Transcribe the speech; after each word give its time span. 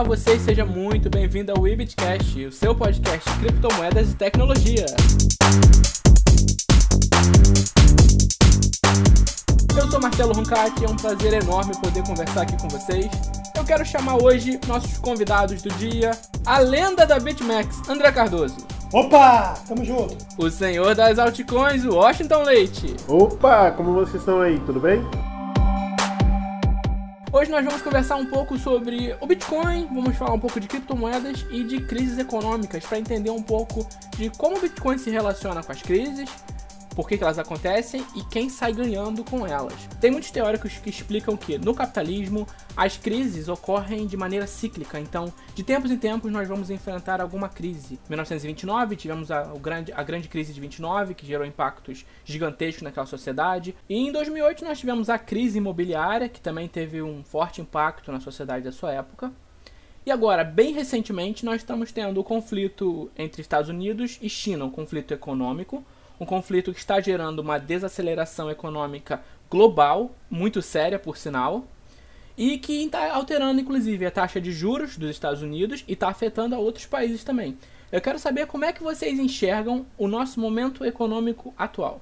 Olá 0.00 0.08
você 0.08 0.38
seja 0.38 0.64
muito 0.64 1.10
bem-vindo 1.10 1.52
ao 1.52 1.68
Ibitcast, 1.68 2.46
o 2.46 2.50
seu 2.50 2.74
podcast 2.74 3.30
de 3.30 3.38
criptomoedas 3.38 4.10
e 4.10 4.14
tecnologia. 4.14 4.86
Eu 9.76 9.90
sou 9.90 10.00
Marcelo 10.00 10.32
Roncati, 10.32 10.86
é 10.86 10.88
um 10.88 10.96
prazer 10.96 11.34
enorme 11.34 11.76
poder 11.82 12.02
conversar 12.02 12.42
aqui 12.42 12.56
com 12.56 12.68
vocês. 12.70 13.10
Eu 13.54 13.62
quero 13.62 13.84
chamar 13.84 14.16
hoje 14.16 14.58
nossos 14.66 14.96
convidados 14.96 15.60
do 15.60 15.68
dia, 15.74 16.12
a 16.46 16.58
lenda 16.60 17.04
da 17.04 17.20
BitMEX, 17.20 17.86
André 17.86 18.10
Cardoso. 18.10 18.56
Opa, 18.94 19.52
tamo 19.68 19.84
junto. 19.84 20.16
O 20.38 20.48
senhor 20.48 20.94
das 20.94 21.18
altcoins, 21.18 21.84
Washington 21.84 22.44
Leite. 22.44 22.96
Opa, 23.06 23.70
como 23.72 23.92
vocês 23.92 24.22
estão 24.22 24.40
aí, 24.40 24.58
tudo 24.60 24.80
bem? 24.80 25.04
Hoje 27.32 27.48
nós 27.48 27.64
vamos 27.64 27.80
conversar 27.80 28.16
um 28.16 28.26
pouco 28.26 28.58
sobre 28.58 29.16
o 29.20 29.26
Bitcoin, 29.26 29.86
vamos 29.86 30.16
falar 30.16 30.34
um 30.34 30.40
pouco 30.40 30.58
de 30.58 30.66
criptomoedas 30.66 31.46
e 31.52 31.62
de 31.62 31.80
crises 31.80 32.18
econômicas 32.18 32.84
para 32.84 32.98
entender 32.98 33.30
um 33.30 33.40
pouco 33.40 33.86
de 34.16 34.30
como 34.30 34.58
o 34.58 34.60
Bitcoin 34.60 34.98
se 34.98 35.10
relaciona 35.10 35.62
com 35.62 35.70
as 35.70 35.80
crises, 35.80 36.28
por 37.00 37.08
que, 37.08 37.14
elas 37.14 37.38
acontecem 37.38 38.04
e 38.14 38.22
quem 38.22 38.50
sai 38.50 38.74
ganhando 38.74 39.24
com 39.24 39.46
elas. 39.46 39.88
Tem 39.98 40.10
muitos 40.10 40.30
teóricos 40.30 40.74
que 40.74 40.90
explicam 40.90 41.34
que 41.34 41.56
no 41.56 41.74
capitalismo 41.74 42.46
as 42.76 42.98
crises 42.98 43.48
ocorrem 43.48 44.06
de 44.06 44.18
maneira 44.18 44.46
cíclica, 44.46 45.00
então 45.00 45.32
de 45.54 45.62
tempos 45.62 45.90
em 45.90 45.96
tempos 45.96 46.30
nós 46.30 46.46
vamos 46.46 46.68
enfrentar 46.68 47.18
alguma 47.22 47.48
crise. 47.48 47.94
Em 47.94 48.10
1929 48.10 48.96
tivemos 48.96 49.30
a, 49.30 49.44
grande, 49.58 49.90
a 49.94 50.02
grande 50.02 50.28
crise 50.28 50.52
de 50.52 50.60
29 50.60 51.14
que 51.14 51.26
gerou 51.26 51.46
impactos 51.46 52.04
gigantescos 52.22 52.82
naquela 52.82 53.06
sociedade, 53.06 53.74
e 53.88 53.96
em 53.96 54.12
2008 54.12 54.62
nós 54.62 54.78
tivemos 54.78 55.08
a 55.08 55.18
crise 55.18 55.56
imobiliária 55.56 56.28
que 56.28 56.38
também 56.40 56.68
teve 56.68 57.00
um 57.00 57.24
forte 57.24 57.62
impacto 57.62 58.12
na 58.12 58.20
sociedade 58.20 58.62
da 58.62 58.72
sua 58.72 58.92
época. 58.92 59.32
E 60.04 60.10
agora, 60.10 60.44
bem 60.44 60.74
recentemente, 60.74 61.46
nós 61.46 61.62
estamos 61.62 61.92
tendo 61.92 62.20
o 62.20 62.24
conflito 62.24 63.10
entre 63.16 63.40
Estados 63.40 63.70
Unidos 63.70 64.18
e 64.20 64.28
China, 64.28 64.66
um 64.66 64.70
conflito 64.70 65.14
econômico, 65.14 65.82
um 66.20 66.26
conflito 66.26 66.72
que 66.72 66.78
está 66.78 67.00
gerando 67.00 67.38
uma 67.38 67.58
desaceleração 67.58 68.50
econômica 68.50 69.22
global, 69.50 70.12
muito 70.30 70.60
séria 70.60 70.98
por 70.98 71.16
sinal, 71.16 71.64
e 72.36 72.58
que 72.58 72.84
está 72.84 73.12
alterando 73.12 73.60
inclusive 73.60 74.06
a 74.06 74.10
taxa 74.10 74.40
de 74.40 74.52
juros 74.52 74.96
dos 74.96 75.10
Estados 75.10 75.42
Unidos 75.42 75.82
e 75.88 75.94
está 75.94 76.08
afetando 76.08 76.54
a 76.54 76.58
outros 76.58 76.86
países 76.86 77.24
também. 77.24 77.56
Eu 77.90 78.00
quero 78.00 78.18
saber 78.18 78.46
como 78.46 78.64
é 78.64 78.72
que 78.72 78.82
vocês 78.82 79.18
enxergam 79.18 79.84
o 79.98 80.06
nosso 80.06 80.38
momento 80.38 80.84
econômico 80.84 81.52
atual. 81.58 82.00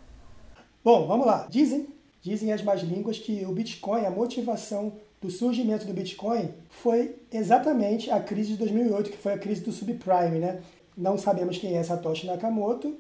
Bom, 0.84 1.06
vamos 1.06 1.27
lá. 1.27 1.46
Dizem, 1.48 1.89
dizem 2.20 2.52
as 2.52 2.62
más 2.62 2.83
línguas 2.83 3.19
que 3.19 3.44
o 3.46 3.52
Bitcoin, 3.52 4.05
a 4.05 4.11
motivação 4.11 4.92
do 5.20 5.30
surgimento 5.30 5.86
do 5.86 5.94
Bitcoin 5.94 6.50
foi 6.69 7.16
exatamente 7.33 8.11
a 8.11 8.20
crise 8.20 8.52
de 8.52 8.58
2008, 8.58 9.11
que 9.11 9.16
foi 9.16 9.33
a 9.33 9.39
crise 9.39 9.62
do 9.62 9.72
subprime, 9.72 10.39
né? 10.39 10.61
Não 10.96 11.16
sabemos 11.16 11.58
quem 11.58 11.77
é 11.77 11.83
Satoshi 11.83 12.27
Nakamoto, 12.27 12.96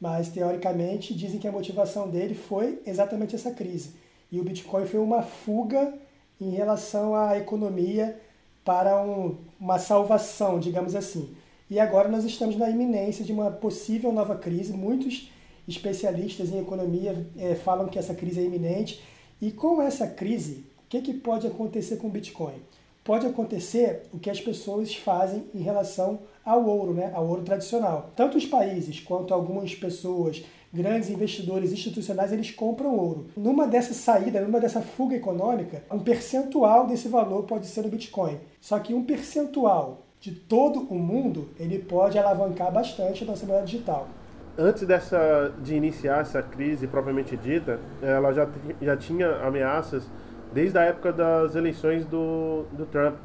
mas 0.00 0.28
teoricamente 0.28 1.14
dizem 1.14 1.40
que 1.40 1.48
a 1.48 1.52
motivação 1.52 2.08
dele 2.08 2.34
foi 2.34 2.80
exatamente 2.86 3.34
essa 3.34 3.50
crise. 3.50 3.90
E 4.30 4.38
o 4.40 4.44
Bitcoin 4.44 4.86
foi 4.86 5.00
uma 5.00 5.22
fuga 5.22 5.94
em 6.40 6.50
relação 6.50 7.14
à 7.14 7.36
economia 7.36 8.20
para 8.64 9.02
um, 9.02 9.36
uma 9.58 9.78
salvação, 9.78 10.60
digamos 10.60 10.94
assim. 10.94 11.34
E 11.70 11.80
agora 11.80 12.08
nós 12.08 12.24
estamos 12.24 12.56
na 12.56 12.70
iminência 12.70 13.24
de 13.24 13.32
uma 13.32 13.50
possível 13.50 14.12
nova 14.12 14.36
crise. 14.36 14.72
Muitos 14.72 15.30
especialistas 15.66 16.50
em 16.50 16.60
economia 16.60 17.26
é, 17.36 17.54
falam 17.54 17.88
que 17.88 17.98
essa 17.98 18.14
crise 18.14 18.40
é 18.40 18.44
iminente. 18.44 19.02
E 19.40 19.50
com 19.50 19.80
essa 19.80 20.06
crise, 20.06 20.64
o 20.84 20.88
que, 20.88 21.00
que 21.00 21.14
pode 21.14 21.46
acontecer 21.46 21.96
com 21.96 22.06
o 22.06 22.10
Bitcoin? 22.10 22.56
Pode 23.04 23.26
acontecer 23.26 24.02
o 24.12 24.18
que 24.18 24.30
as 24.30 24.40
pessoas 24.40 24.94
fazem 24.94 25.44
em 25.54 25.60
relação 25.60 26.20
ao 26.48 26.64
ouro, 26.64 26.94
né, 26.94 27.10
ao 27.14 27.26
ouro 27.26 27.42
tradicional. 27.42 28.10
Tanto 28.16 28.38
os 28.38 28.46
países 28.46 29.00
quanto 29.00 29.34
algumas 29.34 29.74
pessoas, 29.74 30.42
grandes 30.72 31.10
investidores 31.10 31.72
institucionais, 31.72 32.32
eles 32.32 32.50
compram 32.50 32.96
ouro. 32.96 33.26
Numa 33.36 33.66
dessa 33.66 33.92
saída, 33.92 34.40
numa 34.40 34.58
dessa 34.58 34.80
fuga 34.80 35.14
econômica, 35.14 35.82
um 35.92 35.98
percentual 35.98 36.86
desse 36.86 37.08
valor 37.08 37.42
pode 37.42 37.66
ser 37.66 37.84
o 37.84 37.88
Bitcoin. 37.88 38.38
Só 38.60 38.78
que 38.78 38.94
um 38.94 39.04
percentual 39.04 40.06
de 40.20 40.32
todo 40.32 40.80
o 40.80 40.94
mundo, 40.94 41.50
ele 41.60 41.78
pode 41.78 42.18
alavancar 42.18 42.72
bastante 42.72 43.22
a 43.22 43.26
nossa 43.26 43.46
moeda 43.46 43.64
digital. 43.64 44.08
Antes 44.56 44.84
dessa, 44.86 45.54
de 45.62 45.74
iniciar 45.76 46.22
essa 46.22 46.42
crise 46.42 46.86
propriamente 46.86 47.36
dita, 47.36 47.78
ela 48.02 48.32
já, 48.32 48.48
já 48.82 48.96
tinha 48.96 49.28
ameaças 49.42 50.10
desde 50.52 50.78
a 50.78 50.82
época 50.82 51.12
das 51.12 51.54
eleições 51.54 52.04
do, 52.06 52.64
do 52.72 52.86
Trump 52.86 53.18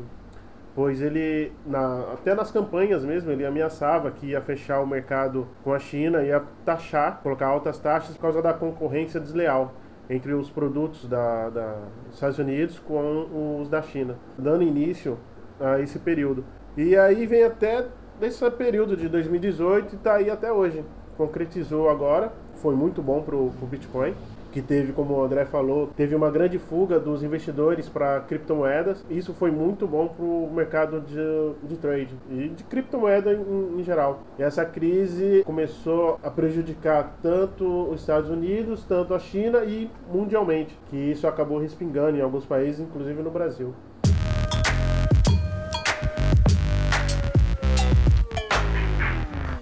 pois 0.75 1.01
ele, 1.01 1.51
na, 1.65 2.13
até 2.13 2.33
nas 2.33 2.51
campanhas 2.51 3.03
mesmo, 3.03 3.31
ele 3.31 3.45
ameaçava 3.45 4.09
que 4.11 4.27
ia 4.27 4.41
fechar 4.41 4.81
o 4.81 4.87
mercado 4.87 5.47
com 5.63 5.73
a 5.73 5.79
China, 5.79 6.23
ia 6.23 6.43
taxar, 6.65 7.19
colocar 7.21 7.47
altas 7.47 7.77
taxas 7.79 8.15
por 8.15 8.23
causa 8.23 8.41
da 8.41 8.53
concorrência 8.53 9.19
desleal 9.19 9.73
entre 10.09 10.33
os 10.33 10.49
produtos 10.49 11.07
da, 11.07 11.49
da, 11.49 11.75
dos 12.05 12.15
Estados 12.15 12.39
Unidos 12.39 12.79
com 12.79 13.59
os 13.61 13.69
da 13.69 13.81
China, 13.81 14.17
dando 14.37 14.63
início 14.63 15.17
a 15.59 15.79
esse 15.79 15.99
período. 15.99 16.43
E 16.75 16.95
aí 16.97 17.25
vem 17.25 17.43
até 17.43 17.85
desse 18.19 18.49
período 18.51 18.97
de 18.97 19.07
2018 19.07 19.93
e 19.93 19.95
está 19.95 20.15
aí 20.15 20.29
até 20.29 20.51
hoje. 20.51 20.83
Concretizou 21.15 21.89
agora, 21.89 22.33
foi 22.55 22.75
muito 22.75 23.01
bom 23.01 23.21
para 23.21 23.35
o 23.35 23.51
Bitcoin 23.69 24.13
que 24.53 24.61
teve, 24.61 24.93
como 24.93 25.15
o 25.15 25.23
André 25.23 25.45
falou, 25.45 25.87
teve 25.87 26.13
uma 26.13 26.29
grande 26.29 26.59
fuga 26.59 26.99
dos 26.99 27.23
investidores 27.23 27.89
para 27.89 28.19
criptomoedas. 28.21 29.03
Isso 29.09 29.33
foi 29.33 29.49
muito 29.49 29.87
bom 29.87 30.07
para 30.07 30.23
o 30.23 30.51
mercado 30.53 31.01
de, 31.01 31.67
de 31.67 31.75
trade 31.77 32.15
e 32.29 32.49
de 32.49 32.63
criptomoeda 32.63 33.33
em, 33.33 33.79
em, 33.79 33.83
geral. 33.83 34.21
E 34.37 34.43
essa 34.43 34.63
crise 34.63 35.41
começou 35.43 36.19
a 36.21 36.29
prejudicar 36.29 37.17
tanto 37.23 37.65
os 37.89 38.01
Estados 38.01 38.29
Unidos, 38.29 38.85
tanto 38.85 39.15
a 39.15 39.19
China 39.19 39.65
e 39.65 39.89
mundialmente, 40.07 40.77
que 40.91 40.97
isso 40.97 41.25
acabou 41.25 41.57
respingando 41.57 42.15
em 42.15 42.21
alguns 42.21 42.45
países, 42.45 42.79
inclusive 42.79 43.23
no 43.23 43.31
Brasil. 43.31 43.73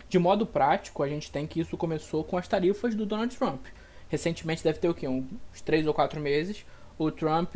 De 0.10 0.20
modo 0.20 0.46
prático, 0.46 1.02
a 1.02 1.08
gente 1.08 1.32
tem 1.32 1.48
que 1.48 1.62
isso 1.62 1.78
começou 1.78 2.26
com 2.26 2.36
as 2.36 2.46
tarifas 2.46 2.94
do 2.94 3.06
Donald 3.06 3.34
Trump 3.38 3.68
recentemente 4.12 4.62
deve 4.62 4.78
ter 4.78 4.90
o 4.90 4.94
quê? 4.94 5.08
Uns 5.08 5.62
3 5.64 5.88
ou 5.88 5.94
4 5.94 6.20
meses, 6.20 6.66
o 7.00 7.10
Trump 7.10 7.56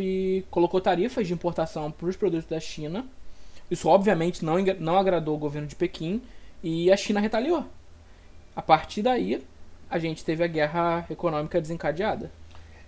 colocou 0.49 0.79
tarifas 0.79 1.27
de 1.27 1.33
importação 1.33 1.91
para 1.91 2.07
os 2.07 2.15
produtos 2.15 2.49
da 2.49 2.59
China. 2.61 3.05
Isso 3.69 3.89
obviamente 3.89 4.43
não, 4.43 4.55
não 4.79 4.97
agradou 4.97 5.35
o 5.35 5.39
governo 5.39 5.67
de 5.67 5.75
Pequim 5.75 6.21
e 6.63 6.89
a 6.89 6.95
China 6.95 7.19
retaliou. 7.19 7.65
A 8.55 8.61
partir 8.61 9.01
daí, 9.01 9.45
a 9.89 9.99
gente 9.99 10.23
teve 10.23 10.45
a 10.45 10.47
guerra 10.47 11.05
econômica 11.09 11.59
desencadeada. 11.59 12.31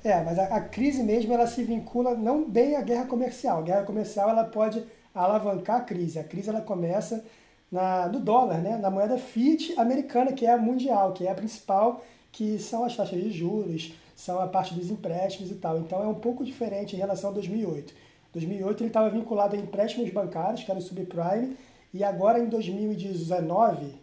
É, 0.02 0.24
mas 0.24 0.40
a, 0.40 0.46
a, 0.46 0.62
crise 0.62 1.04
mesmo 1.04 1.34
ela 1.34 1.46
se 1.46 1.62
vincula 1.62 2.16
não 2.16 2.50
bem 2.50 2.78
à 2.78 2.82
guerra 2.82 3.06
comercial. 3.06 3.60
A 3.60 3.64
guerra 3.64 3.84
comercial 3.84 4.30
ela 4.30 4.46
pode 4.46 4.82
alavancar 5.14 5.78
a 5.78 5.82
crise. 5.82 6.18
A 6.18 6.24
crise 6.24 6.50
ela 6.50 6.62
começa 6.62 7.26
na, 7.70 8.08
no 8.08 8.22
dólar, 8.22 8.60
né? 8.60 8.78
na 8.78 8.90
moeda 8.90 9.18
fiat 9.18 9.78
americana, 9.78 10.32
que 10.32 10.46
é 10.46 10.54
a 10.54 10.58
mundial, 10.58 11.12
que 11.12 11.28
é 11.28 11.32
a 11.32 11.36
principal 11.36 12.02
que 12.38 12.60
são 12.60 12.84
as 12.84 12.96
taxas 12.96 13.20
de 13.20 13.32
juros, 13.32 13.94
são 14.16 14.40
a 14.40 14.46
parte 14.46 14.72
dos 14.72 14.92
empréstimos 14.92 15.50
e 15.50 15.56
tal. 15.56 15.80
Então 15.80 16.04
é 16.04 16.08
um 16.08 16.14
pouco 16.14 16.46
diferente 16.46 16.96
em 16.96 17.00
relação 17.00 17.32
a 17.32 17.34
2008. 17.34 17.92
2008 18.32 18.84
ele 18.84 18.90
estava 18.90 19.10
vinculado 19.10 19.56
a 19.56 19.60
empréstimos 19.60 20.12
bancários, 20.12 20.64
que 20.64 20.70
era 20.70 20.80
o 20.80 20.84
subprime, 20.84 21.58
e 21.92 22.04
agora 22.04 22.38
em 22.38 22.46
2019, 22.48 23.96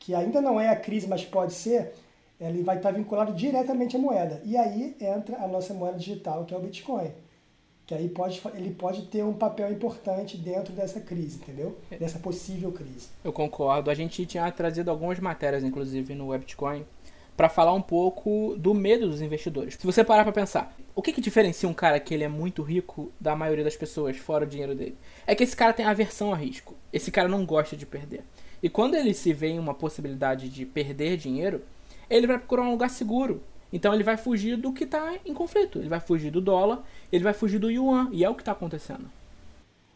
que 0.00 0.16
ainda 0.16 0.40
não 0.40 0.60
é 0.60 0.68
a 0.68 0.74
crise, 0.74 1.06
mas 1.06 1.24
pode 1.24 1.52
ser, 1.52 1.94
ele 2.40 2.64
vai 2.64 2.78
estar 2.78 2.90
vinculado 2.90 3.32
diretamente 3.32 3.94
à 3.94 4.00
moeda. 4.00 4.42
E 4.44 4.56
aí 4.56 4.96
entra 5.00 5.36
a 5.36 5.46
nossa 5.46 5.72
moeda 5.72 5.96
digital, 5.96 6.44
que 6.44 6.52
é 6.52 6.56
o 6.56 6.60
Bitcoin. 6.60 7.12
Que 7.86 7.94
aí 7.94 8.08
pode, 8.08 8.42
ele 8.54 8.74
pode 8.74 9.02
ter 9.02 9.22
um 9.22 9.32
papel 9.32 9.70
importante 9.70 10.36
dentro 10.36 10.72
dessa 10.72 11.00
crise, 11.00 11.36
entendeu? 11.36 11.78
Dessa 12.00 12.18
possível 12.18 12.72
crise. 12.72 13.10
Eu 13.22 13.32
concordo. 13.32 13.92
A 13.92 13.94
gente 13.94 14.26
tinha 14.26 14.50
trazido 14.50 14.90
algumas 14.90 15.20
matérias, 15.20 15.62
inclusive, 15.62 16.12
no 16.16 16.28
Webitcoin, 16.30 16.84
para 17.36 17.48
falar 17.48 17.74
um 17.74 17.82
pouco 17.82 18.56
do 18.56 18.72
medo 18.72 19.08
dos 19.08 19.20
investidores. 19.20 19.74
Se 19.74 19.86
você 19.86 20.02
parar 20.02 20.24
para 20.24 20.32
pensar, 20.32 20.74
o 20.94 21.02
que, 21.02 21.12
que 21.12 21.20
diferencia 21.20 21.68
um 21.68 21.74
cara 21.74 22.00
que 22.00 22.14
ele 22.14 22.24
é 22.24 22.28
muito 22.28 22.62
rico 22.62 23.12
da 23.20 23.36
maioria 23.36 23.62
das 23.62 23.76
pessoas 23.76 24.16
fora 24.16 24.44
o 24.44 24.48
dinheiro 24.48 24.74
dele? 24.74 24.96
É 25.26 25.34
que 25.34 25.44
esse 25.44 25.54
cara 25.54 25.72
tem 25.72 25.84
aversão 25.84 26.32
a 26.32 26.36
risco. 26.36 26.74
Esse 26.92 27.10
cara 27.10 27.28
não 27.28 27.44
gosta 27.44 27.76
de 27.76 27.84
perder. 27.84 28.24
E 28.62 28.70
quando 28.70 28.94
ele 28.94 29.12
se 29.12 29.32
vê 29.32 29.48
em 29.48 29.58
uma 29.58 29.74
possibilidade 29.74 30.48
de 30.48 30.64
perder 30.64 31.18
dinheiro, 31.18 31.62
ele 32.08 32.26
vai 32.26 32.38
procurar 32.38 32.62
um 32.62 32.70
lugar 32.70 32.88
seguro. 32.88 33.42
Então 33.70 33.92
ele 33.92 34.02
vai 34.02 34.16
fugir 34.16 34.56
do 34.56 34.72
que 34.72 34.84
está 34.84 35.14
em 35.24 35.34
conflito. 35.34 35.78
Ele 35.78 35.88
vai 35.88 36.00
fugir 36.00 36.30
do 36.30 36.40
dólar, 36.40 36.82
ele 37.12 37.24
vai 37.24 37.34
fugir 37.34 37.58
do 37.58 37.70
yuan. 37.70 38.08
E 38.12 38.24
é 38.24 38.30
o 38.30 38.34
que 38.34 38.40
está 38.40 38.52
acontecendo. 38.52 39.10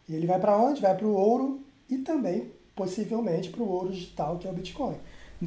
E 0.07 0.15
ele 0.15 0.27
vai 0.27 0.39
para 0.39 0.57
onde? 0.57 0.81
Vai 0.81 0.95
para 0.95 1.07
o 1.07 1.15
ouro 1.15 1.61
e 1.89 1.97
também, 1.97 2.51
possivelmente, 2.75 3.49
para 3.49 3.63
o 3.63 3.69
ouro 3.69 3.91
digital, 3.91 4.37
que 4.37 4.47
é 4.47 4.51
o 4.51 4.53
Bitcoin. 4.53 4.97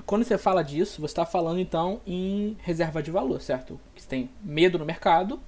Quando 0.06 0.24
você 0.24 0.36
fala 0.36 0.62
disso, 0.62 1.00
você 1.00 1.12
está 1.12 1.24
falando 1.24 1.60
então 1.60 2.00
em 2.06 2.56
reserva 2.60 3.02
de 3.02 3.10
valor, 3.10 3.40
certo? 3.40 3.78
Que 3.94 4.02
você 4.02 4.08
tem 4.08 4.30
medo 4.42 4.78
no 4.78 4.84
mercado 4.84 5.40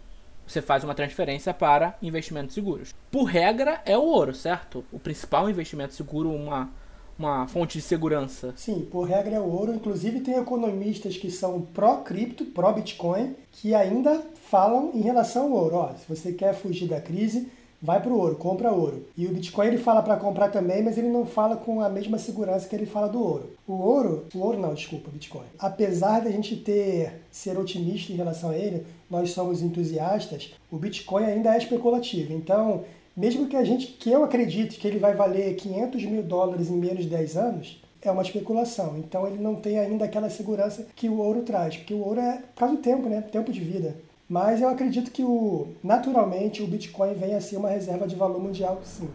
você 0.47 0.63
faz 0.63 0.85
uma 0.85 0.95
transferência 0.95 1.53
para 1.53 1.97
investimentos 2.01 2.55
seguros. 2.55 2.95
Por 3.11 3.25
regra, 3.25 3.83
é 3.85 3.99
o 3.99 4.03
ouro, 4.03 4.33
certo? 4.35 4.85
O 4.93 4.99
principal 4.99 5.51
investimento 5.51 5.95
seguro, 5.95 6.31
uma, 6.31 6.71
uma 7.19 7.49
fonte 7.49 7.79
de 7.79 7.85
segurança. 7.85 8.55
Sim, 8.57 8.87
por 8.91 9.09
regra 9.09 9.35
é 9.35 9.41
o 9.41 9.51
ouro. 9.51 9.75
Inclusive, 9.75 10.21
tem 10.21 10.37
economistas 10.37 11.17
que 11.17 11.31
são 11.31 11.61
pró-cripto, 11.61 12.45
pró-Bitcoin, 12.45 13.35
que 13.51 13.75
ainda 13.75 14.23
falam 14.49 14.93
em 14.95 15.01
relação 15.01 15.47
ao 15.47 15.53
ouro. 15.53 15.77
Ó, 15.77 15.95
se 15.95 16.09
você 16.09 16.33
quer 16.33 16.55
fugir 16.55 16.89
da 16.89 17.01
crise, 17.01 17.51
vai 17.87 18.03
para 18.03 18.13
o 18.13 18.19
ouro, 18.19 18.35
compra 18.35 18.73
ouro. 18.73 19.07
E 19.17 19.27
o 19.27 19.33
Bitcoin 19.33 19.69
ele 19.69 19.79
fala 19.79 20.03
para 20.03 20.17
comprar 20.17 20.49
também, 20.49 20.83
mas 20.83 20.99
ele 20.99 21.09
não 21.09 21.25
fala 21.25 21.57
com 21.57 21.81
a 21.81 21.89
mesma 21.89 22.19
segurança 22.19 22.69
que 22.69 22.75
ele 22.75 22.85
fala 22.85 23.09
do 23.09 23.23
ouro. 23.23 23.53
O 23.65 23.75
ouro, 23.75 24.27
o 24.35 24.41
ouro 24.41 24.59
não, 24.59 24.75
desculpa, 24.75 25.09
Bitcoin. 25.09 25.47
Apesar 25.57 26.21
da 26.21 26.31
gente 26.33 26.57
ter 26.57 27.23
ser 27.31 27.57
otimista 27.57 28.13
em 28.13 28.17
relação 28.17 28.51
a 28.51 28.57
ele, 28.57 28.85
nós 29.09 29.31
somos 29.31 29.63
entusiastas, 29.63 30.53
o 30.69 30.77
Bitcoin 30.77 31.27
ainda 31.27 31.55
é 31.55 31.59
especulativo. 31.59 32.33
Então, 32.33 32.83
mesmo 33.17 33.47
que 33.47 33.57
a 33.57 33.63
gente, 33.63 33.87
que 33.87 34.11
eu 34.11 34.25
acredite 34.25 34.81
que 34.81 34.89
ele 34.89 34.99
vai 34.99 35.15
valer 35.15 35.55
500 35.55 36.05
mil 36.07 36.25
dólares 36.25 36.69
em 36.69 36.77
menos 36.77 37.05
de 37.05 37.11
10 37.11 37.37
anos, 37.37 37.81
é 38.03 38.11
uma 38.11 38.23
especulação. 38.23 38.99
Então 38.99 39.27
ele 39.27 39.39
não 39.39 39.55
tem 39.55 39.79
ainda 39.79 40.05
aquela 40.05 40.29
segurança 40.29 40.87
que 40.97 41.09
o 41.09 41.19
ouro 41.19 41.43
traz, 41.43 41.77
porque 41.77 41.95
o 41.95 42.05
ouro 42.05 42.21
é 42.21 42.39
por 42.39 42.61
causa 42.61 42.75
do 42.75 42.83
tempo, 42.83 43.09
né? 43.09 43.21
Tempo 43.21 43.53
de 43.53 43.61
vida. 43.61 43.97
Mas 44.29 44.61
eu 44.61 44.69
acredito 44.69 45.13
que 45.13 45.23
o, 45.23 45.69
naturalmente 45.85 46.61
o 46.61 46.67
Bitcoin 46.67 47.15
venha 47.15 47.37
a 47.37 47.41
ser 47.41 47.57
uma 47.57 47.69
reserva 47.69 48.09
de 48.09 48.17
valor 48.17 48.41
mundial, 48.41 48.81
sim. 48.83 49.09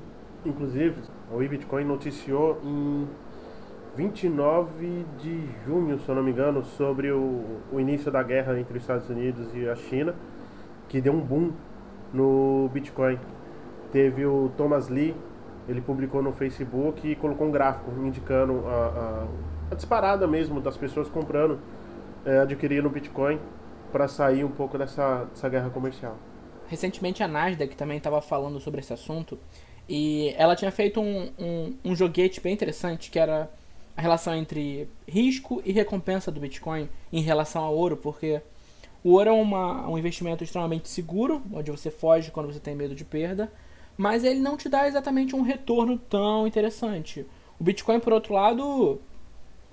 Inclusive, 0.46 0.96
o 1.30 1.38
Bitcoin 1.38 1.84
noticiou 1.84 2.58
em 2.63 3.08
29 3.98 5.06
de 5.19 5.50
junho, 5.66 6.00
se 6.00 6.08
eu 6.08 6.16
não 6.16 6.24
me 6.24 6.31
engano, 6.31 6.63
sobre 6.63 7.12
o, 7.12 7.44
o 7.74 7.80
início 7.80 8.10
da 8.10 8.24
guerra 8.24 8.58
entre 8.58 8.78
os 8.78 8.84
Estados 8.84 9.10
Unidos 9.10 9.50
e 9.54 9.68
a 9.68 9.75
China, 9.75 10.16
que 10.88 11.02
deu 11.02 11.12
um 11.12 11.19
boom 11.19 11.52
no 12.13 12.69
Bitcoin. 12.74 13.19
Teve 13.92 14.25
o 14.25 14.50
Thomas 14.56 14.88
Lee, 14.88 15.13
ele 15.68 15.81
publicou 15.81 16.24
no 16.24 16.31
Facebook 16.31 17.06
e 17.06 17.18
colocou 17.18 17.48
um 17.48 17.52
gráfico 17.52 17.92
indicando 18.02 18.66
a, 18.66 18.72
a, 18.72 19.28
a 19.72 19.75
disparada 19.75 20.25
mesmo 20.25 20.62
das 20.62 20.78
pessoas 20.78 21.10
comprando, 21.10 21.60
é, 22.25 22.40
adquirindo 22.40 22.90
Bitcoin 22.90 23.38
para 23.92 24.08
sair 24.08 24.44
um 24.44 24.52
pouco 24.52 24.78
dessa, 24.78 25.26
dessa 25.26 25.50
guerra 25.50 25.70
comercial. 25.70 26.18
Recentemente 26.68 27.22
a 27.22 27.28
Nasdaq 27.28 27.76
também 27.76 27.98
estava 27.98 28.22
falando 28.22 28.60
sobre 28.60 28.80
esse 28.80 28.94
assunto 28.94 29.38
e 29.88 30.34
ela 30.38 30.56
tinha 30.56 30.72
feito 30.72 31.02
um, 31.02 31.32
um, 31.38 31.76
um 31.84 31.96
joguete 31.96 32.40
bem 32.40 32.54
interessante 32.54 33.12
que 33.12 33.20
era 33.20 33.52
a 33.96 34.02
relação 34.02 34.34
entre 34.34 34.88
risco 35.08 35.62
e 35.66 35.72
recompensa 35.72 36.32
do 36.32 36.40
Bitcoin 36.40 36.90
em 37.12 37.22
relação 37.22 37.64
ao 37.64 37.76
ouro, 37.76 37.98
porque 37.98 38.42
o 39.04 39.12
ouro 39.12 39.30
é 39.30 39.34
uma, 39.34 39.90
um 39.90 39.98
investimento 39.98 40.44
extremamente 40.44 40.88
seguro, 40.88 41.42
onde 41.52 41.72
você 41.72 41.92
foge 41.92 42.32
quando 42.32 42.52
você 42.52 42.60
tem 42.60 42.76
medo 42.76 42.96
de 42.96 43.04
perda, 43.04 43.52
mas 43.98 44.24
ele 44.24 44.40
não 44.40 44.56
te 44.56 44.70
dá 44.70 44.88
exatamente 44.88 45.36
um 45.36 45.42
retorno 45.42 45.98
tão 45.98 46.48
interessante. 46.48 47.26
O 47.60 47.64
Bitcoin, 47.64 48.00
por 48.00 48.14
outro 48.14 48.34
lado, 48.34 49.02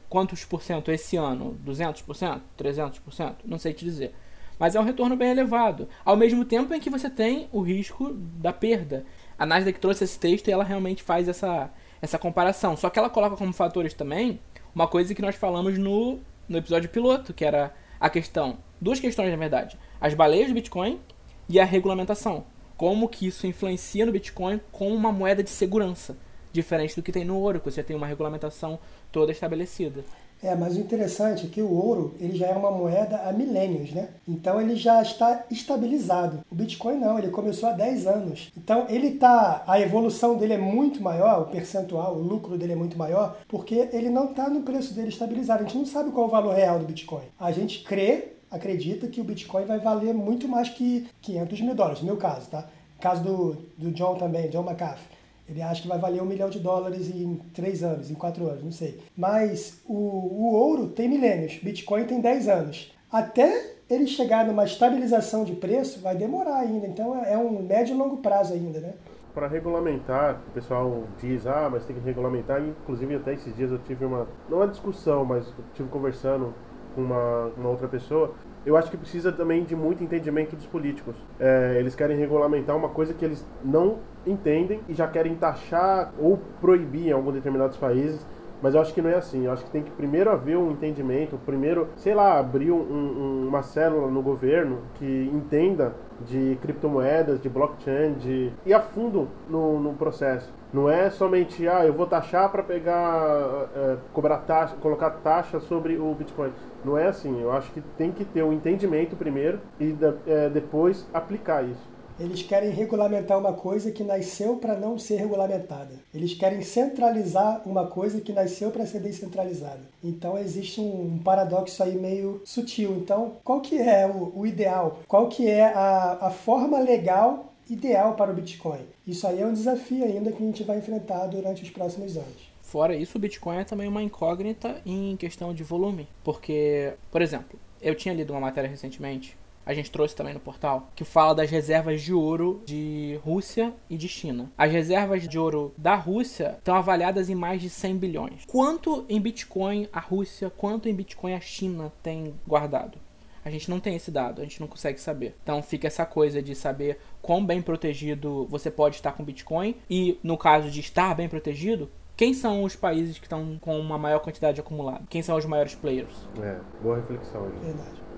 quantos 0.09 0.45
por 0.45 0.63
cento 0.63 0.91
esse 0.91 1.17
ano? 1.17 1.59
200%? 1.67 2.41
300%? 2.59 3.37
Não 3.45 3.59
sei 3.59 3.73
te 3.73 3.85
dizer. 3.85 4.15
Mas 4.59 4.75
é 4.75 4.81
um 4.81 4.85
retorno 4.85 5.17
bem 5.17 5.31
elevado. 5.31 5.89
Ao 6.05 6.17
mesmo 6.17 6.45
tempo 6.45 6.75
em 6.75 6.81
que 6.81 6.91
você 6.91 7.09
tem 7.09 7.49
o 7.53 7.61
risco 7.61 8.13
da 8.13 8.53
perda. 8.53 9.05
A 9.39 9.47
Nasdaq 9.47 9.79
trouxe 9.79 10.05
esse 10.05 10.19
texto 10.19 10.49
e 10.49 10.51
ela 10.51 10.65
realmente 10.65 11.03
faz 11.03 11.29
essa, 11.29 11.71
essa 12.03 12.19
comparação. 12.19 12.77
Só 12.77 12.91
que 12.91 12.99
ela 12.99 13.09
coloca 13.09 13.37
como 13.37 13.53
fatores 13.53 13.95
também 13.95 14.41
uma 14.75 14.89
coisa 14.89 15.15
que 15.15 15.23
nós 15.23 15.37
falamos 15.37 15.79
no, 15.79 16.19
no 16.49 16.59
episódio 16.59 16.89
piloto, 16.89 17.33
que 17.33 17.45
era 17.45 17.73
a 18.01 18.09
questão, 18.09 18.59
duas 18.81 19.01
questões 19.01 19.31
na 19.31 19.37
verdade, 19.37 19.79
as 20.01 20.15
baleias 20.15 20.49
do 20.49 20.55
Bitcoin 20.55 21.01
e 21.49 21.59
a 21.59 21.65
regulamentação. 21.65 22.45
Como 22.77 23.09
que 23.09 23.27
isso 23.27 23.47
influencia 23.47 24.07
no 24.07 24.13
Bitcoin 24.13 24.61
como 24.71 24.95
uma 24.95 25.11
moeda 25.11 25.43
de 25.43 25.51
segurança, 25.51 26.17
diferente 26.53 26.97
do 26.97 27.03
que 27.03 27.13
tem 27.13 27.25
no 27.25 27.39
ouro, 27.39 27.61
que 27.61 27.71
você 27.71 27.83
tem 27.83 27.97
uma 27.97 28.07
regulamentação 28.07 28.79
toda 29.13 29.33
estabelecida. 29.33 30.05
É, 30.43 30.55
mas 30.55 30.77
o 30.77 30.81
interessante 30.81 31.47
é 31.47 31.49
que 31.49 31.61
o 31.61 31.73
ouro 31.73 32.15
ele 32.21 32.37
já 32.37 32.47
é 32.47 32.53
uma 32.53 32.71
moeda 32.71 33.17
há 33.25 33.33
milênios, 33.33 33.91
né? 33.91 34.11
Então 34.27 34.61
ele 34.61 34.77
já 34.77 35.03
está 35.03 35.45
estabilizado. 35.51 36.45
O 36.51 36.55
Bitcoin 36.55 36.97
não, 36.97 37.19
ele 37.19 37.29
começou 37.29 37.69
há 37.69 37.73
10 37.73 38.07
anos. 38.07 38.53
Então 38.57 38.87
ele 38.89 39.13
tá, 39.13 39.65
a 39.67 39.81
evolução 39.81 40.37
dele 40.37 40.53
é 40.53 40.59
muito 40.59 41.03
maior, 41.03 41.43
o 41.43 41.47
percentual, 41.47 42.15
o 42.15 42.23
lucro 42.23 42.57
dele 42.57 42.75
é 42.75 42.77
muito 42.77 42.97
maior, 42.97 43.37
porque 43.49 43.89
ele 43.93 44.11
não 44.11 44.31
está 44.31 44.49
no 44.49 44.63
preço 44.63 44.95
dele 44.95 45.09
estabilizado. 45.09 45.65
A 45.65 45.67
gente 45.67 45.79
não 45.79 45.87
sabe 45.87 46.13
qual 46.13 46.27
é 46.27 46.29
o 46.29 46.31
valor 46.31 46.55
real 46.55 46.79
do 46.79 46.87
Bitcoin. 46.87 47.25
A 47.39 47.51
gente 47.51 47.83
crê, 47.83 48.29
acredita 48.49 49.09
que 49.09 49.21
o 49.21 49.25
Bitcoin 49.25 49.65
vai 49.65 49.81
valer 49.81 50.15
muito 50.15 50.47
mais 50.47 50.69
que 50.69 51.09
500 51.21 51.61
mil 51.63 51.75
dólares, 51.75 52.01
no 52.01 52.07
meu 52.07 52.17
caso, 52.17 52.49
tá? 52.49 52.65
caso 53.01 53.23
do, 53.23 53.57
do 53.77 53.91
John 53.93 54.17
também, 54.17 54.49
John 54.51 54.69
McAfee. 54.69 55.18
Ele 55.49 55.63
acha 55.63 55.83
que 55.83 55.89
vai 55.89 55.99
valer 55.99 56.23
um 56.23 56.27
milhão 56.27 56.51
de 56.51 56.59
dólares 56.59 57.09
em 57.09 57.37
três 57.55 57.83
anos, 57.83 58.11
em 58.11 58.15
quatro 58.15 58.47
anos, 58.47 58.63
não 58.63 58.73
sei. 58.73 59.01
Mas 59.17 59.81
o, 59.87 59.95
o 59.95 60.55
ouro 60.55 60.89
tem 60.89 61.09
milênios, 61.09 61.59
Bitcoin 61.63 62.05
tem 62.05 62.21
10 62.21 62.49
anos. 62.49 62.95
Até 63.11 63.77
ele 63.89 64.07
chegar 64.07 64.47
numa 64.47 64.65
estabilização 64.65 65.45
de 65.45 65.55
preço, 65.55 66.01
vai 66.01 66.15
demorar 66.15 66.59
ainda. 66.59 66.87
Então 66.87 67.25
é 67.25 67.39
um 67.39 67.63
médio 67.63 67.95
e 67.95 67.99
longo 67.99 68.19
prazo 68.19 68.53
ainda, 68.53 68.79
né? 68.81 68.95
Para 69.35 69.47
regulamentar, 69.47 70.43
o 70.49 70.51
pessoal 70.51 71.05
diz, 71.19 71.47
ah, 71.47 71.69
mas 71.71 71.85
tem 71.87 71.97
que 71.97 72.03
regulamentar. 72.03 72.61
Inclusive, 72.61 73.15
até 73.15 73.33
esses 73.33 73.55
dias 73.57 73.71
eu 73.71 73.79
tive 73.79 74.05
uma, 74.05 74.29
não 74.51 74.59
uma 74.59 74.69
discussão, 74.69 75.25
mas 75.25 75.47
tive 75.75 75.89
conversando 75.89 76.53
com 76.95 77.03
uma, 77.03 77.47
uma 77.57 77.71
outra 77.71 77.89
pessoa 77.89 78.35
eu 78.69 78.77
acho 78.77 78.91
que 78.91 78.97
precisa 78.97 79.33
também 79.33 79.65
de 79.65 79.75
muito 79.75 80.03
entendimento 80.05 80.55
dos 80.55 80.67
políticos. 80.67 81.17
É, 81.41 81.77
eles 81.79 81.95
querem 81.95 82.19
regulamentar 82.19 82.77
uma 82.77 82.89
coisa 82.91 83.15
que 83.15 83.25
eles 83.25 83.45
não 83.65 83.99
entendem 84.31 84.81
e 84.89 84.95
já 84.95 85.07
querem 85.07 85.35
taxar 85.35 86.13
ou 86.19 86.39
proibir 86.61 87.09
em 87.09 87.13
alguns 87.13 87.35
determinados 87.35 87.77
países. 87.77 88.27
Mas 88.61 88.75
eu 88.75 88.81
acho 88.81 88.93
que 88.93 89.01
não 89.01 89.11
é 89.11 89.15
assim. 89.15 89.47
Eu 89.47 89.53
acho 89.53 89.65
que 89.65 89.71
tem 89.71 89.83
que 89.83 89.91
primeiro 89.91 90.31
haver 90.31 90.57
um 90.57 90.73
entendimento, 90.73 91.39
primeiro, 91.47 91.89
sei 91.97 92.15
lá, 92.15 92.39
abrir 92.39 92.73
um, 92.73 92.81
um, 92.81 93.49
uma 93.49 93.63
célula 93.63 94.11
no 94.11 94.21
governo 94.21 94.79
que 94.95 95.31
entenda 95.33 95.95
de 96.27 96.59
criptomoedas, 96.61 97.41
de 97.41 97.49
blockchain, 97.49 98.15
de 98.15 98.53
ir 98.67 98.75
a 98.75 98.81
fundo 98.81 99.29
no, 99.49 99.79
no 99.79 99.95
processo. 99.95 100.53
Não 100.73 100.91
é 100.91 101.09
somente, 101.09 101.67
ah, 101.69 101.87
eu 101.87 101.95
vou 101.95 102.07
taxar 102.07 102.51
para 102.51 102.63
pegar, 102.63 103.69
é, 103.75 103.97
cobrar 104.13 104.39
taxa, 104.39 104.75
colocar 104.81 105.11
taxa 105.11 105.61
sobre 105.61 105.97
o 105.97 106.13
Bitcoin. 106.15 106.53
Não 106.85 106.99
é 106.99 107.07
assim. 107.07 107.41
Eu 107.41 107.53
acho 107.53 107.71
que 107.71 107.81
tem 107.97 108.11
que 108.11 108.25
ter 108.25 108.43
um 108.43 108.53
entendimento 108.53 109.17
primeiro 109.17 109.61
e 109.81 109.97
é, 110.27 110.49
depois 110.49 111.09
aplicar 111.15 111.63
isso. 111.63 111.98
Eles 112.19 112.43
querem 112.43 112.71
regulamentar 112.71 113.39
uma 113.39 113.53
coisa 113.53 113.93
que 113.93 114.03
nasceu 114.03 114.57
para 114.57 114.77
não 114.77 114.99
ser 114.99 115.17
regulamentada. 115.17 115.95
Eles 116.13 116.35
querem 116.35 116.63
centralizar 116.63 117.63
uma 117.65 117.87
coisa 117.87 118.21
que 118.21 118.33
nasceu 118.33 118.71
para 118.71 118.87
ser 118.87 119.01
descentralizada. 119.01 119.81
Então 120.03 120.37
existe 120.37 120.81
um 120.81 121.19
paradoxo 121.23 121.83
aí 121.83 121.95
meio 121.97 122.43
sutil. 122.45 122.97
Então, 122.97 123.37
qual 123.45 123.61
que 123.61 123.79
é 123.79 124.07
o, 124.07 124.33
o 124.35 124.47
ideal? 124.47 125.01
Qual 125.07 125.29
que 125.29 125.49
é 125.49 125.67
a, 125.67 126.19
a 126.21 126.31
forma 126.31 126.79
legal 126.81 127.53
ideal 127.71 128.15
para 128.15 128.31
o 128.31 128.35
Bitcoin? 128.35 128.81
Isso 129.07 129.27
aí 129.27 129.41
é 129.41 129.47
um 129.47 129.53
desafio 129.53 130.05
ainda 130.05 130.33
que 130.33 130.43
a 130.43 130.47
gente 130.47 130.65
vai 130.65 130.79
enfrentar 130.79 131.27
durante 131.27 131.63
os 131.63 131.71
próximos 131.71 132.17
anos. 132.17 132.49
Fora 132.63 132.95
isso, 132.95 133.17
o 133.17 133.21
Bitcoin 133.21 133.59
é 133.59 133.65
também 133.65 133.89
uma 133.89 134.03
incógnita 134.03 134.81
em 134.85 135.17
questão 135.17 135.55
de 135.55 135.63
volume. 135.63 136.07
Porque, 136.23 136.93
por 137.11 137.23
exemplo, 137.23 137.59
eu 137.81 137.95
tinha 137.95 138.13
lido 138.13 138.33
uma 138.33 138.41
matéria 138.41 138.69
recentemente 138.69 139.37
a 139.69 139.75
gente 139.75 139.91
trouxe 139.91 140.17
também 140.17 140.33
no 140.33 140.41
portal, 140.41 140.91
que 140.97 141.05
fala 141.05 141.35
das 141.35 141.51
reservas 141.51 142.01
de 142.01 142.15
ouro 142.15 142.63
de 142.65 143.21
Rússia 143.23 143.75
e 143.91 143.99
de 143.99 144.09
China. 144.09 144.51
As 144.57 144.73
reservas 144.73 145.29
de 145.29 145.39
ouro 145.39 145.75
da 145.77 145.95
Rússia 145.95 146.55
estão 146.57 146.75
avaliadas 146.75 147.29
em 147.29 147.35
mais 147.35 147.61
de 147.61 147.69
100 147.69 147.99
bilhões. 147.99 148.45
Quanto 148.47 149.05
em 149.11 149.21
Bitcoin 149.21 149.87
a 149.93 150.01
Rússia, 150.01 150.49
quanto 150.49 150.89
em 150.89 150.95
Bitcoin 150.95 151.35
a 151.35 151.41
China 151.41 151.93
tem 152.03 152.35
guardado? 152.47 152.99
A 153.45 153.51
gente 153.51 153.69
não 153.69 153.79
tem 153.79 153.95
esse 153.95 154.11
dado, 154.11 154.41
a 154.41 154.45
gente 154.45 154.59
não 154.59 154.67
consegue 154.67 154.99
saber. 154.99 155.37
Então 155.43 155.63
fica 155.63 155.87
essa 155.87 156.07
coisa 156.07 156.41
de 156.41 156.55
saber 156.55 156.99
quão 157.21 157.45
bem 157.45 157.61
protegido 157.61 158.47
você 158.49 158.71
pode 158.71 158.97
estar 158.97 159.13
com 159.13 159.23
Bitcoin 159.23 159.77
e, 159.91 160.19
no 160.23 160.39
caso 160.39 160.71
de 160.71 160.81
estar 160.81 161.15
bem 161.15 161.29
protegido, 161.29 161.91
quem 162.17 162.33
são 162.33 162.63
os 162.63 162.75
países 162.75 163.19
que 163.19 163.27
estão 163.27 163.59
com 163.61 163.79
uma 163.79 163.99
maior 163.99 164.21
quantidade 164.21 164.59
acumulada? 164.59 165.05
Quem 165.11 165.21
são 165.21 165.37
os 165.37 165.45
maiores 165.45 165.75
players? 165.75 166.15
É, 166.41 166.59
boa 166.83 166.97
reflexão. 166.97 167.51
Gente. 167.51 167.65
Verdade. 167.65 168.09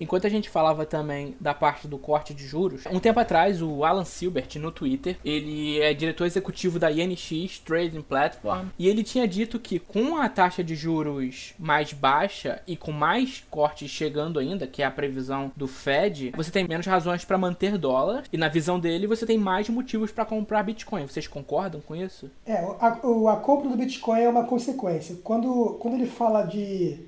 Enquanto 0.00 0.26
a 0.26 0.30
gente 0.30 0.48
falava 0.48 0.84
também 0.84 1.34
da 1.40 1.54
parte 1.54 1.88
do 1.88 1.98
corte 1.98 2.34
de 2.34 2.46
juros, 2.46 2.84
um 2.90 3.00
tempo 3.00 3.20
atrás 3.20 3.62
o 3.62 3.84
Alan 3.84 4.04
Silbert 4.04 4.56
no 4.56 4.70
Twitter, 4.70 5.16
ele 5.24 5.80
é 5.80 5.94
diretor 5.94 6.26
executivo 6.26 6.78
da 6.78 6.90
INX 6.90 7.58
Trading 7.64 8.02
Platform, 8.02 8.68
e 8.78 8.88
ele 8.88 9.02
tinha 9.02 9.26
dito 9.26 9.58
que 9.58 9.78
com 9.78 10.16
a 10.16 10.28
taxa 10.28 10.62
de 10.62 10.74
juros 10.74 11.54
mais 11.58 11.92
baixa 11.92 12.60
e 12.66 12.76
com 12.76 12.92
mais 12.92 13.44
cortes 13.50 13.90
chegando 13.90 14.38
ainda, 14.38 14.66
que 14.66 14.82
é 14.82 14.86
a 14.86 14.90
previsão 14.90 15.50
do 15.56 15.66
Fed, 15.66 16.32
você 16.36 16.50
tem 16.50 16.66
menos 16.66 16.86
razões 16.86 17.24
para 17.24 17.38
manter 17.38 17.78
dólar 17.78 18.24
e 18.32 18.36
na 18.36 18.48
visão 18.48 18.78
dele 18.78 19.06
você 19.06 19.26
tem 19.26 19.38
mais 19.38 19.68
motivos 19.68 20.12
para 20.12 20.24
comprar 20.24 20.62
Bitcoin. 20.62 21.06
Vocês 21.06 21.26
concordam 21.26 21.80
com 21.80 21.94
isso? 21.94 22.30
É, 22.44 22.56
a, 22.80 22.88
a 22.88 23.36
compra 23.36 23.68
do 23.68 23.76
Bitcoin 23.76 24.20
é 24.20 24.28
uma 24.28 24.44
consequência. 24.44 25.16
Quando, 25.22 25.76
quando 25.80 25.94
ele 25.94 26.06
fala 26.06 26.42
de 26.42 27.00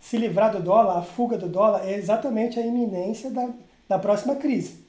se 0.00 0.16
livrar 0.16 0.50
do 0.50 0.62
dólar, 0.62 0.98
a 0.98 1.02
fuga 1.02 1.36
do 1.36 1.48
dólar, 1.48 1.86
é 1.86 1.94
exatamente 1.94 2.58
a 2.58 2.66
iminência 2.66 3.30
da, 3.30 3.48
da 3.88 3.98
próxima 3.98 4.34
crise. 4.34 4.80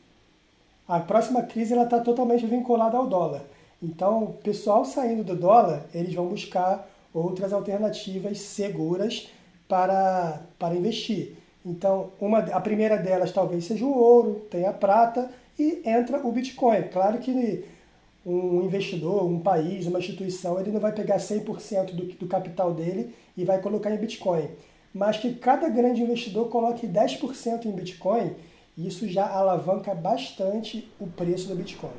A 0.88 1.00
próxima 1.00 1.44
crise 1.44 1.74
está 1.74 2.00
totalmente 2.00 2.46
vinculada 2.46 2.98
ao 2.98 3.08
dólar. 3.08 3.42
Então, 3.82 4.24
o 4.24 4.34
pessoal 4.34 4.86
saindo 4.86 5.24
do 5.24 5.36
dólar, 5.36 5.86
eles 5.94 6.14
vão 6.14 6.28
buscar 6.28 6.88
outras 7.14 7.52
alternativas 7.52 8.40
seguras 8.40 9.30
para, 9.68 10.42
para 10.58 10.76
investir. 10.76 11.36
Então, 11.66 12.10
uma, 12.20 12.40
a 12.40 12.60
primeira 12.60 12.98
delas 12.98 13.32
talvez 13.32 13.66
seja 13.66 13.86
o 13.86 13.98
ouro, 13.98 14.46
tem 14.50 14.66
a 14.66 14.74
prata 14.74 15.30
e 15.58 15.82
entra 15.86 16.26
o 16.26 16.32
Bitcoin. 16.32 16.84
Claro 16.92 17.20
que 17.20 17.64
um 18.26 18.64
investidor, 18.64 19.26
um 19.26 19.40
país, 19.40 19.88
uma 19.88 20.00
instituição, 20.00 20.60
ele 20.60 20.72
não 20.72 20.80
vai 20.80 20.92
pegar 20.92 21.18
100% 21.18 21.92
do, 21.94 22.06
do 22.06 22.28
capital 22.28 22.74
dele 22.74 23.14
e 23.36 23.44
vai 23.44 23.60
colocar 23.60 23.92
em 23.92 23.98
Bitcoin. 23.98 24.48
Mas 24.94 25.18
que 25.18 25.34
cada 25.36 25.70
grande 25.70 26.02
investidor 26.02 26.50
coloque 26.50 26.88
10% 26.88 27.66
em 27.66 27.72
Bitcoin, 27.72 28.36
isso 28.78 29.08
já 29.08 29.28
alavanca 29.28 29.94
bastante 29.94 30.92
o 31.00 31.08
preço 31.08 31.48
do 31.48 31.56
Bitcoin. 31.56 31.92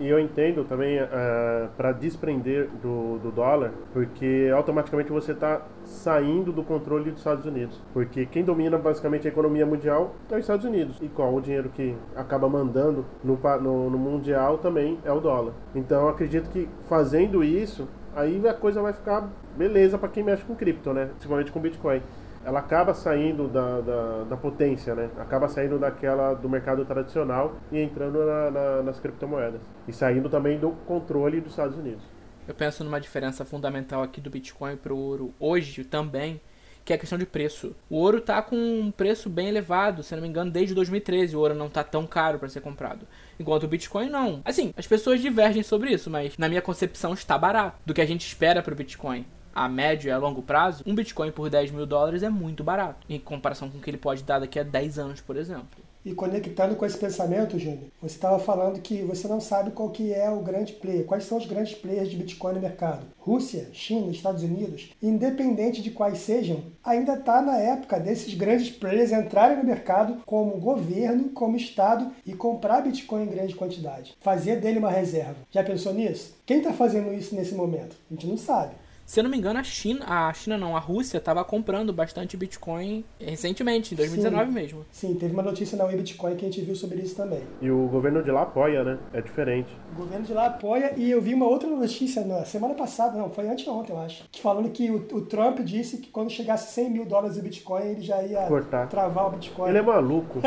E 0.00 0.08
eu 0.08 0.18
entendo 0.18 0.64
também 0.64 0.98
uh, 0.98 1.04
eh, 1.04 1.68
para 1.76 1.92
desprender 1.92 2.68
do, 2.82 3.18
do 3.18 3.30
dólar, 3.30 3.72
porque 3.92 4.50
automaticamente 4.52 5.12
você 5.12 5.32
está 5.32 5.62
saindo 5.84 6.50
do 6.50 6.64
controle 6.64 7.10
dos 7.10 7.20
Estados 7.20 7.44
Unidos. 7.44 7.80
Porque 7.92 8.26
quem 8.26 8.42
domina 8.42 8.78
basicamente 8.78 9.28
a 9.28 9.30
economia 9.30 9.66
mundial 9.66 10.14
é 10.30 10.34
os 10.34 10.40
Estados 10.40 10.64
Unidos. 10.64 10.98
E 11.00 11.08
qual 11.08 11.32
o 11.32 11.40
dinheiro 11.40 11.68
que 11.68 11.94
acaba 12.16 12.48
mandando 12.48 13.04
no, 13.22 13.38
no, 13.60 13.90
no 13.90 13.98
mundial 13.98 14.58
também 14.58 14.98
é 15.04 15.12
o 15.12 15.20
dólar. 15.20 15.52
Então 15.74 16.08
acredito 16.08 16.50
que 16.50 16.68
fazendo 16.88 17.44
isso, 17.44 17.86
aí 18.14 18.46
a 18.46 18.54
coisa 18.54 18.80
vai 18.80 18.92
ficar 18.92 19.28
beleza 19.56 19.98
para 19.98 20.08
quem 20.08 20.22
mexe 20.22 20.44
com 20.44 20.54
cripto, 20.54 20.92
né? 20.92 21.06
Principalmente 21.06 21.52
com 21.52 21.60
Bitcoin 21.60 22.02
ela 22.44 22.58
acaba 22.58 22.92
saindo 22.92 23.46
da, 23.46 23.80
da, 23.80 24.24
da, 24.24 24.36
potência, 24.36 24.94
né? 24.94 25.10
Acaba 25.18 25.48
saindo 25.48 25.78
daquela 25.78 26.34
do 26.34 26.48
mercado 26.48 26.84
tradicional 26.84 27.56
e 27.70 27.78
entrando 27.78 28.18
na, 28.24 28.50
na, 28.50 28.82
nas 28.82 28.98
criptomoedas. 28.98 29.60
E 29.86 29.92
saindo 29.92 30.28
também 30.28 30.58
do 30.58 30.70
controle 30.86 31.40
dos 31.40 31.52
Estados 31.52 31.76
Unidos. 31.76 32.02
Eu 32.46 32.54
penso 32.54 32.82
numa 32.82 33.00
diferença 33.00 33.44
fundamental 33.44 34.02
aqui 34.02 34.20
do 34.20 34.28
Bitcoin 34.28 34.76
para 34.76 34.92
o 34.92 34.98
ouro 34.98 35.32
hoje 35.38 35.84
também, 35.84 36.40
que 36.84 36.92
é 36.92 36.96
a 36.96 36.98
questão 36.98 37.18
de 37.18 37.26
preço. 37.26 37.74
O 37.88 37.96
ouro 37.96 38.18
está 38.18 38.42
com 38.42 38.56
um 38.56 38.90
preço 38.90 39.28
bem 39.28 39.48
elevado, 39.48 40.02
se 40.02 40.14
não 40.14 40.22
me 40.22 40.28
engano, 40.28 40.50
desde 40.50 40.74
2013 40.74 41.36
o 41.36 41.40
ouro 41.40 41.54
não 41.54 41.66
está 41.66 41.84
tão 41.84 42.06
caro 42.06 42.38
para 42.38 42.48
ser 42.48 42.60
comprado. 42.60 43.06
Enquanto 43.38 43.64
o 43.64 43.68
Bitcoin 43.68 44.08
não. 44.08 44.40
Assim, 44.44 44.72
as 44.76 44.86
pessoas 44.86 45.20
divergem 45.20 45.62
sobre 45.62 45.90
isso, 45.92 46.10
mas 46.10 46.36
na 46.38 46.48
minha 46.48 46.62
concepção 46.62 47.14
está 47.14 47.38
barato 47.38 47.78
do 47.84 47.94
que 47.94 48.00
a 48.00 48.06
gente 48.06 48.26
espera 48.26 48.62
para 48.62 48.72
o 48.72 48.76
Bitcoin 48.76 49.24
a 49.54 49.68
médio 49.68 50.08
e 50.08 50.10
a 50.10 50.18
longo 50.18 50.42
prazo, 50.42 50.82
um 50.86 50.94
Bitcoin 50.94 51.30
por 51.30 51.50
10 51.50 51.70
mil 51.72 51.86
dólares 51.86 52.22
é 52.22 52.30
muito 52.30 52.64
barato, 52.64 53.06
em 53.08 53.18
comparação 53.18 53.68
com 53.68 53.78
o 53.78 53.80
que 53.80 53.90
ele 53.90 53.98
pode 53.98 54.22
dar 54.22 54.38
daqui 54.38 54.58
a 54.58 54.62
10 54.62 54.98
anos, 54.98 55.20
por 55.20 55.36
exemplo. 55.36 55.82
E 56.04 56.12
conectando 56.14 56.74
com 56.74 56.84
esse 56.84 56.98
pensamento, 56.98 57.58
Júnior, 57.58 57.90
você 58.00 58.16
estava 58.16 58.38
falando 58.38 58.80
que 58.80 59.02
você 59.02 59.28
não 59.28 59.40
sabe 59.40 59.70
qual 59.70 59.90
que 59.90 60.12
é 60.12 60.28
o 60.28 60.40
grande 60.40 60.72
player, 60.72 61.04
quais 61.04 61.24
são 61.24 61.38
os 61.38 61.46
grandes 61.46 61.74
players 61.74 62.10
de 62.10 62.16
Bitcoin 62.16 62.54
no 62.54 62.60
mercado. 62.60 63.06
Rússia, 63.18 63.68
China, 63.72 64.10
Estados 64.10 64.42
Unidos, 64.42 64.92
independente 65.00 65.80
de 65.80 65.92
quais 65.92 66.18
sejam, 66.18 66.64
ainda 66.82 67.14
está 67.14 67.40
na 67.40 67.56
época 67.56 68.00
desses 68.00 68.34
grandes 68.34 68.68
players 68.68 69.12
entrarem 69.12 69.58
no 69.58 69.64
mercado 69.64 70.22
como 70.26 70.58
governo, 70.58 71.28
como 71.30 71.56
Estado 71.56 72.10
e 72.26 72.34
comprar 72.34 72.82
Bitcoin 72.82 73.22
em 73.22 73.30
grande 73.30 73.54
quantidade. 73.54 74.16
Fazer 74.20 74.60
dele 74.60 74.80
uma 74.80 74.90
reserva. 74.90 75.36
Já 75.52 75.62
pensou 75.62 75.94
nisso? 75.94 76.34
Quem 76.44 76.58
está 76.58 76.72
fazendo 76.72 77.14
isso 77.14 77.34
nesse 77.34 77.54
momento? 77.54 77.96
A 78.10 78.14
gente 78.14 78.26
não 78.26 78.36
sabe. 78.36 78.74
Se 79.04 79.20
eu 79.20 79.24
não 79.24 79.30
me 79.30 79.36
engano, 79.36 79.58
a 79.58 79.62
China, 79.62 80.04
a 80.06 80.32
China 80.32 80.56
não, 80.56 80.76
a 80.76 80.80
Rússia 80.80 81.18
estava 81.18 81.44
comprando 81.44 81.92
bastante 81.92 82.36
Bitcoin 82.36 83.04
recentemente, 83.20 83.94
em 83.94 83.96
2019 83.96 84.46
sim, 84.46 84.52
mesmo. 84.52 84.86
Sim, 84.90 85.14
teve 85.14 85.32
uma 85.32 85.42
notícia 85.42 85.76
na 85.76 85.84
Web 85.84 85.98
Bitcoin 85.98 86.36
que 86.36 86.44
a 86.44 86.48
gente 86.48 86.62
viu 86.62 86.74
sobre 86.74 87.00
isso 87.00 87.16
também. 87.16 87.42
E 87.60 87.70
o 87.70 87.88
governo 87.88 88.22
de 88.22 88.30
lá 88.30 88.42
apoia, 88.42 88.82
né? 88.82 88.98
É 89.12 89.20
diferente. 89.20 89.68
O 89.92 89.96
governo 89.96 90.24
de 90.24 90.32
lá 90.32 90.46
apoia 90.46 90.94
e 90.96 91.10
eu 91.10 91.20
vi 91.20 91.34
uma 91.34 91.46
outra 91.46 91.68
notícia 91.68 92.24
na 92.24 92.44
semana 92.44 92.74
passada, 92.74 93.18
não, 93.18 93.28
foi 93.28 93.48
anteontem, 93.48 93.94
eu 93.94 94.00
acho, 94.00 94.24
que 94.30 94.40
falando 94.40 94.70
que 94.70 94.90
o, 94.90 94.96
o 95.12 95.22
Trump 95.22 95.60
disse 95.60 95.98
que 95.98 96.10
quando 96.10 96.30
chegasse 96.30 96.72
100 96.72 96.90
mil 96.90 97.04
dólares 97.04 97.36
de 97.36 97.42
Bitcoin, 97.42 97.82
ele 97.82 98.00
já 98.02 98.22
ia 98.22 98.42
Cortar. 98.46 98.88
travar 98.88 99.26
o 99.26 99.30
Bitcoin. 99.30 99.68
Ele 99.68 99.78
é 99.78 99.82
maluco. 99.82 100.40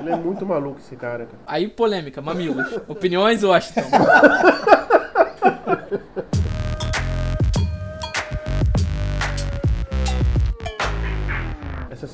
ele 0.00 0.10
é 0.10 0.16
muito 0.16 0.46
maluco 0.46 0.78
esse 0.78 0.96
cara, 0.96 1.26
cara. 1.26 1.38
Aí 1.46 1.68
polêmica, 1.68 2.20
mamilos. 2.20 2.66
Opiniões, 2.88 3.42
Washington. 3.42 3.82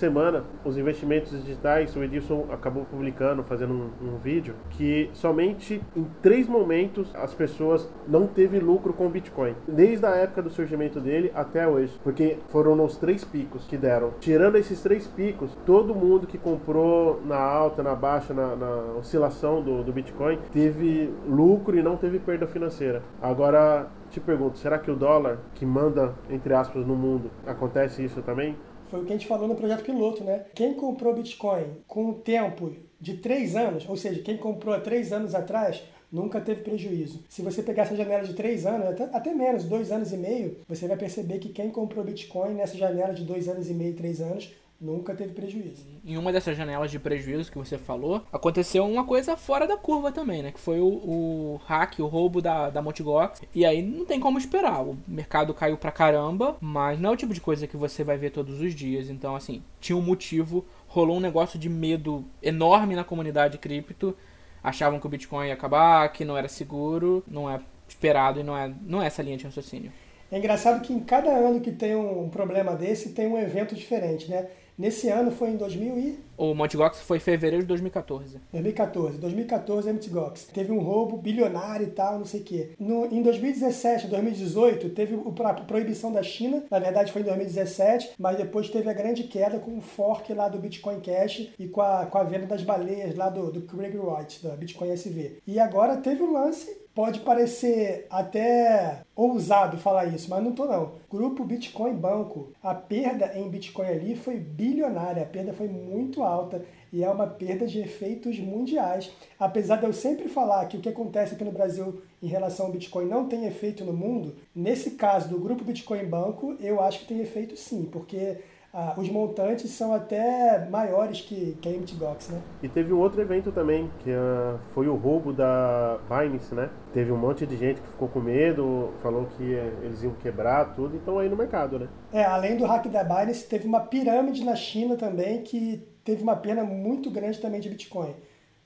semana, 0.01 0.45
os 0.65 0.79
investimentos 0.79 1.31
digitais, 1.31 1.95
o 1.95 2.03
Edilson 2.03 2.47
acabou 2.51 2.85
publicando, 2.85 3.45
fazendo 3.45 3.75
um, 3.75 4.15
um, 4.15 4.19
vídeo, 4.19 4.55
que 4.71 5.11
somente 5.13 5.81
em 5.95 6.07
três 6.23 6.49
momentos 6.49 7.15
as 7.15 7.35
pessoas 7.35 7.89
não 8.09 8.27
teve 8.27 8.59
lucro 8.59 8.93
com 8.95 9.07
o 9.07 9.11
Bitcoin. 9.11 9.55
Desde 9.69 10.05
a 10.07 10.17
época 10.17 10.43
do 10.43 10.51
surgimento 10.51 10.99
dele 10.99 11.31
até 11.35 11.69
hoje. 11.69 12.01
Porque 12.03 12.39
foram 12.49 12.75
nos 12.75 12.97
três 12.97 13.23
picos 13.23 13.67
que 13.67 13.77
deram. 13.77 14.13
Tirando 14.19 14.57
esses 14.57 14.81
três 14.83 15.07
picos, 15.07 15.57
todo 15.67 15.95
mundo 15.95 16.27
que 16.27 16.39
comprou 16.39 17.21
na 17.25 17.39
alta, 17.39 17.83
na 17.83 17.95
baixa, 17.95 18.33
na, 18.33 18.57
na 18.57 18.77
oscilação 18.99 19.63
do, 19.63 19.85
do 19.85 19.93
Bitcoin, 19.93 20.39
teve 20.51 21.13
lucro 21.29 21.77
e 21.79 21.83
não 21.83 21.97
teve 21.97 22.19
perda 22.19 22.47
financeira. 22.47 23.03
Agora, 23.21 23.89
te 24.11 24.19
pergunto, 24.19 24.59
será 24.59 24.79
que 24.79 24.91
o 24.91 24.97
dólar, 24.97 25.39
que 25.55 25.67
manda, 25.67 26.15
entre 26.29 26.55
aspas, 26.55 26.87
no 26.87 26.97
mundo, 26.97 27.31
acontece 27.47 28.03
isso 28.05 28.23
também? 28.23 28.57
Foi 28.91 29.01
o 29.01 29.05
que 29.05 29.13
a 29.13 29.17
gente 29.17 29.29
falou 29.29 29.47
no 29.47 29.55
projeto 29.55 29.85
piloto, 29.85 30.25
né? 30.25 30.47
Quem 30.53 30.75
comprou 30.75 31.15
Bitcoin 31.15 31.77
com 31.87 32.11
o 32.11 32.15
tempo 32.15 32.73
de 33.01 33.17
três 33.19 33.55
anos, 33.55 33.89
ou 33.89 33.97
seja, 33.97 34.21
quem 34.21 34.37
comprou 34.37 34.75
há 34.75 34.81
três 34.81 35.13
anos 35.13 35.33
atrás, 35.33 35.83
nunca 36.11 36.41
teve 36.41 36.63
prejuízo. 36.63 37.23
Se 37.29 37.41
você 37.41 37.63
pegar 37.63 37.85
essa 37.85 37.95
janela 37.95 38.25
de 38.25 38.35
três 38.35 38.67
anos, 38.67 38.89
até, 38.89 39.05
até, 39.05 39.33
menos, 39.33 39.65
dois 39.65 39.93
anos 39.93 40.13
e 40.13 40.17
meio, 40.17 40.57
você 40.69 40.89
vai 40.89 40.97
perceber 40.97 41.39
que 41.39 41.51
quem 41.51 41.71
comprou 41.71 42.05
Bitcoin 42.05 42.55
nessa 42.55 42.77
janela 42.77 43.15
de 43.15 43.25
dois 43.25 43.49
anos 43.49 43.71
e 43.71 43.75
meio, 43.75 43.95
três 43.95 44.21
anos, 44.21 44.53
nunca 44.81 45.15
teve 45.15 45.35
prejuízo. 45.35 45.87
Em 46.05 46.17
uma 46.17 46.33
dessas 46.33 46.57
janelas 46.57 46.91
de 46.91 46.99
prejuízo 46.99 47.51
que 47.53 47.59
você 47.59 47.77
falou, 47.77 48.25
aconteceu 48.33 48.87
uma 48.87 49.05
coisa 49.05 49.37
fora 49.37 49.67
da 49.67 49.77
curva 49.77 50.11
também, 50.11 50.43
né? 50.43 50.53
Que 50.53 50.59
foi 50.59 50.81
o, 50.81 50.87
o 50.87 51.61
hack, 51.67 51.99
o 51.99 52.07
roubo 52.07 52.41
da, 52.41 52.71
da 52.71 52.81
Multigox. 52.81 53.43
E 53.55 53.67
aí 53.67 53.83
não 53.83 54.07
tem 54.07 54.19
como 54.19 54.39
esperar. 54.39 54.83
O 54.83 54.97
mercado 55.07 55.53
caiu 55.53 55.77
pra 55.77 55.93
caramba, 55.93 56.57
mas 56.61 56.99
não 56.99 57.11
é 57.11 57.13
o 57.13 57.17
tipo 57.17 57.35
de 57.35 57.41
coisa 57.41 57.67
que 57.67 57.77
você 57.77 58.03
vai 58.03 58.17
ver 58.17 58.31
todos 58.31 58.61
os 58.61 58.75
dias. 58.75 59.11
Então, 59.11 59.37
assim, 59.37 59.63
tinha 59.79 59.97
um 59.97 60.03
motivo, 60.03 60.65
rolou 60.89 61.19
um 61.19 61.21
negócio 61.21 61.59
de 61.59 61.69
medo 61.69 62.25
enorme 62.43 62.97
na 62.97 63.05
comunidade 63.05 63.59
cripto. 63.59 64.17
Achavam 64.63 64.99
que 64.99 65.07
o 65.07 65.11
Bitcoin 65.11 65.49
ia 65.49 65.55
acabar, 65.55 66.11
que 66.11 66.25
não 66.25 66.37
era 66.37 66.49
seguro, 66.49 67.23
não 67.27 67.51
é 67.51 67.61
esperado 67.87 68.41
e 68.41 68.43
não 68.43 68.57
é, 68.57 68.73
não 68.83 69.03
é 69.03 69.07
essa 69.07 69.23
linha 69.23 69.37
de 69.37 69.45
raciocínio. 69.45 69.93
É 70.33 70.39
engraçado 70.39 70.81
que 70.81 70.93
em 70.93 71.01
cada 71.01 71.31
ano 71.31 71.61
que 71.61 71.73
tem 71.73 71.97
um 71.97 72.29
problema 72.29 72.77
desse, 72.77 73.11
tem 73.11 73.27
um 73.27 73.37
evento 73.37 73.75
diferente, 73.75 74.31
né? 74.31 74.47
Nesse 74.81 75.11
ano 75.11 75.31
foi 75.31 75.51
em 75.51 75.59
2000 75.59 75.99
e... 75.99 76.19
O 76.39 76.55
Mt. 76.55 76.75
Gox 76.75 77.03
foi 77.03 77.19
em 77.19 77.21
fevereiro 77.21 77.63
de 77.63 77.69
2014. 77.69 78.41
2014. 78.51 79.19
2014 79.19 79.93
Mt. 79.93 80.09
Gox. 80.09 80.45
Teve 80.45 80.73
um 80.73 80.79
roubo 80.79 81.19
bilionário 81.19 81.87
e 81.87 81.91
tal, 81.91 82.19
não 82.19 82.25
sei 82.25 82.41
o 82.41 82.45
quê. 82.45 82.71
No, 82.81 83.05
em 83.05 83.21
2017, 83.21 84.07
2018, 84.07 84.89
teve 84.89 85.19
a 85.45 85.53
proibição 85.53 86.11
da 86.11 86.23
China. 86.23 86.65
Na 86.71 86.79
verdade 86.79 87.13
foi 87.13 87.21
em 87.21 87.27
2017, 87.27 88.13
mas 88.19 88.39
depois 88.39 88.71
teve 88.71 88.89
a 88.89 88.95
grande 88.95 89.25
queda 89.25 89.59
com 89.59 89.77
o 89.77 89.83
fork 89.83 90.33
lá 90.33 90.49
do 90.49 90.59
Bitcoin 90.59 91.01
Cash 91.01 91.51
e 91.59 91.69
com 91.69 91.83
a, 91.83 92.07
com 92.07 92.17
a 92.17 92.25
venda 92.25 92.47
das 92.47 92.63
baleias 92.63 93.15
lá 93.15 93.29
do, 93.29 93.53
do 93.53 93.61
Craig 93.61 93.95
Wright, 93.99 94.43
da 94.43 94.57
Bitcoin 94.57 94.93
SV. 94.93 95.43
E 95.47 95.61
agora 95.61 95.99
teve 95.99 96.23
o 96.23 96.33
lance 96.33 96.81
Pode 97.01 97.21
parecer 97.21 98.07
até 98.11 99.01
ousado 99.17 99.79
falar 99.79 100.05
isso, 100.05 100.29
mas 100.29 100.45
não 100.45 100.53
tô 100.53 100.67
não. 100.67 100.97
Grupo 101.11 101.45
Bitcoin 101.45 101.95
Banco, 101.95 102.53
a 102.63 102.75
perda 102.75 103.39
em 103.39 103.49
Bitcoin 103.49 103.87
ali 103.87 104.15
foi 104.15 104.37
bilionária, 104.37 105.23
a 105.23 105.27
perda 105.27 105.55
foi 105.55 105.67
muito 105.67 106.23
alta 106.23 106.63
e 106.93 107.03
é 107.03 107.09
uma 107.09 107.27
perda 107.27 107.67
de 107.67 107.81
efeitos 107.81 108.39
mundiais. 108.39 109.11
Apesar 109.39 109.77
de 109.77 109.87
eu 109.87 109.95
sempre 109.95 110.29
falar 110.29 110.67
que 110.67 110.77
o 110.77 110.81
que 110.81 110.91
acontece 110.91 111.35
aqui 111.35 111.43
no 111.43 111.53
Brasil 111.53 112.03
em 112.23 112.27
relação 112.27 112.67
ao 112.67 112.73
Bitcoin 112.73 113.07
não 113.07 113.27
tem 113.27 113.47
efeito 113.47 113.83
no 113.83 113.95
mundo, 113.95 114.37
nesse 114.55 114.91
caso 114.91 115.31
do 115.31 115.41
grupo 115.41 115.65
Bitcoin 115.65 116.05
Banco, 116.05 116.55
eu 116.61 116.83
acho 116.83 116.99
que 116.99 117.07
tem 117.07 117.21
efeito 117.21 117.57
sim, 117.57 117.89
porque 117.91 118.37
ah, 118.73 118.95
os 118.97 119.09
montantes 119.09 119.71
são 119.73 119.93
até 119.93 120.65
maiores 120.71 121.21
que, 121.21 121.57
que 121.61 121.69
a 121.69 121.73
MTGOX, 121.73 122.29
né? 122.29 122.41
E 122.63 122.69
teve 122.69 122.93
um 122.93 122.99
outro 122.99 123.21
evento 123.21 123.51
também, 123.51 123.91
que 124.05 124.11
uh, 124.11 124.61
foi 124.73 124.87
o 124.87 124.95
roubo 124.95 125.33
da 125.33 125.99
Binance, 126.09 126.55
né? 126.55 126.71
Teve 126.93 127.11
um 127.11 127.17
monte 127.17 127.45
de 127.45 127.57
gente 127.57 127.81
que 127.81 127.89
ficou 127.89 128.07
com 128.09 128.21
medo, 128.21 128.93
falou 129.03 129.27
que 129.37 129.43
eles 129.43 130.05
iam 130.05 130.15
quebrar 130.15 130.75
tudo, 130.77 130.97
então 130.97 131.19
aí 131.19 131.29
no 131.29 131.37
mercado, 131.37 131.81
né? 131.81 131.89
É, 132.13 132.25
além 132.25 132.57
do 132.57 132.65
hack 132.65 132.87
da 132.87 133.03
Binance, 133.03 133.49
teve 133.49 133.67
uma 133.67 133.81
pirâmide 133.81 134.45
na 134.45 134.55
China 134.55 134.97
também 134.97 135.43
que 135.43 135.85
teve 136.05 136.23
uma 136.23 136.37
pena 136.37 136.63
muito 136.63 137.11
grande 137.11 137.41
também 137.41 137.61
de 137.61 137.69
Bitcoin. 137.69 138.15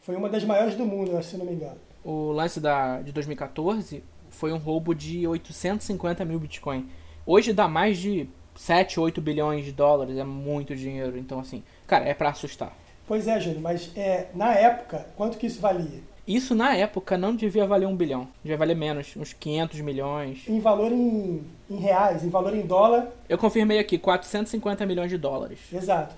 Foi 0.00 0.16
uma 0.16 0.28
das 0.28 0.44
maiores 0.44 0.74
do 0.74 0.84
mundo, 0.84 1.20
se 1.22 1.38
não 1.38 1.46
me 1.46 1.52
engano. 1.52 1.78
O 2.04 2.30
lance 2.30 2.60
da, 2.60 3.00
de 3.00 3.10
2014 3.10 4.04
foi 4.28 4.52
um 4.52 4.58
roubo 4.58 4.94
de 4.94 5.26
850 5.26 6.26
mil 6.26 6.38
Bitcoin. 6.38 6.90
Hoje 7.24 7.54
dá 7.54 7.66
mais 7.66 7.96
de 7.96 8.28
7, 8.54 9.00
8 9.00 9.20
bilhões 9.20 9.64
de 9.64 9.72
dólares, 9.72 10.16
é 10.16 10.24
muito 10.24 10.74
dinheiro. 10.74 11.18
Então, 11.18 11.40
assim, 11.40 11.62
cara, 11.86 12.04
é 12.04 12.14
para 12.14 12.30
assustar. 12.30 12.72
Pois 13.06 13.28
é, 13.28 13.38
Júnior, 13.38 13.60
mas 13.60 13.90
é, 13.96 14.28
na 14.34 14.54
época, 14.54 15.06
quanto 15.16 15.36
que 15.36 15.46
isso 15.46 15.60
valia? 15.60 16.02
Isso 16.26 16.54
na 16.54 16.74
época 16.74 17.18
não 17.18 17.36
devia 17.36 17.66
valer 17.66 17.86
um 17.86 17.94
bilhão, 17.94 18.26
devia 18.42 18.56
valer 18.56 18.74
menos, 18.74 19.14
uns 19.14 19.34
500 19.34 19.80
milhões. 19.80 20.48
Em 20.48 20.58
valor 20.58 20.90
em, 20.90 21.44
em 21.68 21.76
reais, 21.76 22.24
em 22.24 22.30
valor 22.30 22.54
em 22.54 22.62
dólar. 22.62 23.08
Eu 23.28 23.36
confirmei 23.36 23.78
aqui, 23.78 23.98
450 23.98 24.86
milhões 24.86 25.10
de 25.10 25.18
dólares. 25.18 25.58
Exato. 25.70 26.14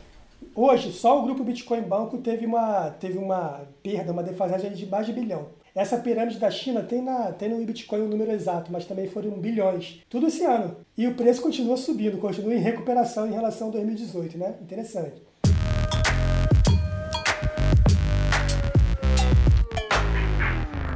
Hoje, 0.54 0.92
só 0.92 1.18
o 1.18 1.22
grupo 1.22 1.42
Bitcoin 1.42 1.82
Banco 1.82 2.18
teve 2.18 2.46
uma, 2.46 2.90
teve 3.00 3.18
uma 3.18 3.62
perda, 3.82 4.12
uma 4.12 4.22
defasagem 4.22 4.72
de 4.72 4.86
mais 4.86 5.06
de 5.06 5.12
bilhão. 5.12 5.48
Essa 5.76 5.98
pirâmide 5.98 6.38
da 6.38 6.50
China 6.50 6.82
tem, 6.82 7.02
na, 7.02 7.30
tem 7.32 7.50
no 7.50 7.62
Bitcoin 7.62 8.00
um 8.00 8.08
número 8.08 8.32
exato, 8.32 8.72
mas 8.72 8.86
também 8.86 9.06
foram 9.10 9.32
bilhões. 9.32 10.00
Tudo 10.08 10.28
esse 10.28 10.42
ano. 10.42 10.74
E 10.96 11.06
o 11.06 11.14
preço 11.14 11.42
continua 11.42 11.76
subindo, 11.76 12.16
continua 12.16 12.54
em 12.54 12.60
recuperação 12.60 13.26
em 13.26 13.32
relação 13.32 13.68
a 13.68 13.72
2018, 13.72 14.38
né? 14.38 14.54
Interessante. 14.62 15.20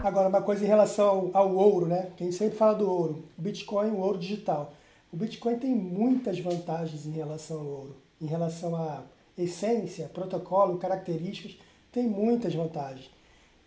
Agora, 0.02 0.30
uma 0.30 0.40
coisa 0.40 0.64
em 0.64 0.68
relação 0.68 1.30
ao 1.34 1.54
ouro, 1.54 1.84
né? 1.84 2.12
Quem 2.16 2.32
sempre 2.32 2.56
fala 2.56 2.72
do 2.72 2.90
ouro. 2.90 3.24
O 3.38 3.42
Bitcoin, 3.42 3.90
o 3.90 3.98
ouro 3.98 4.16
digital. 4.16 4.72
O 5.12 5.16
Bitcoin 5.18 5.58
tem 5.58 5.74
muitas 5.74 6.38
vantagens 6.38 7.04
em 7.04 7.10
relação 7.10 7.58
ao 7.60 7.66
ouro. 7.66 7.96
Em 8.18 8.24
relação 8.24 8.74
a 8.74 9.02
essência, 9.36 10.08
protocolo, 10.08 10.78
características, 10.78 11.58
tem 11.92 12.08
muitas 12.08 12.54
vantagens. 12.54 13.19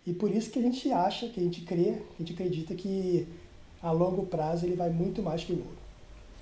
E 0.06 0.14
por 0.14 0.30
isso 0.32 0.52
que 0.52 0.60
a 0.60 0.62
gente 0.62 0.92
acha, 0.92 1.30
que 1.30 1.40
a 1.40 1.44
gente 1.44 1.62
crê, 1.62 1.94
que 1.94 2.16
a 2.16 2.18
gente 2.20 2.34
acredita 2.34 2.76
que 2.76 3.28
a 3.82 3.92
longo 3.92 4.26
prazo 4.26 4.66
ele 4.66 4.76
vai 4.76 4.90
muito 4.90 5.22
mais 5.22 5.44
que 5.44 5.54
o 5.54 5.58
ouro. 5.58 5.78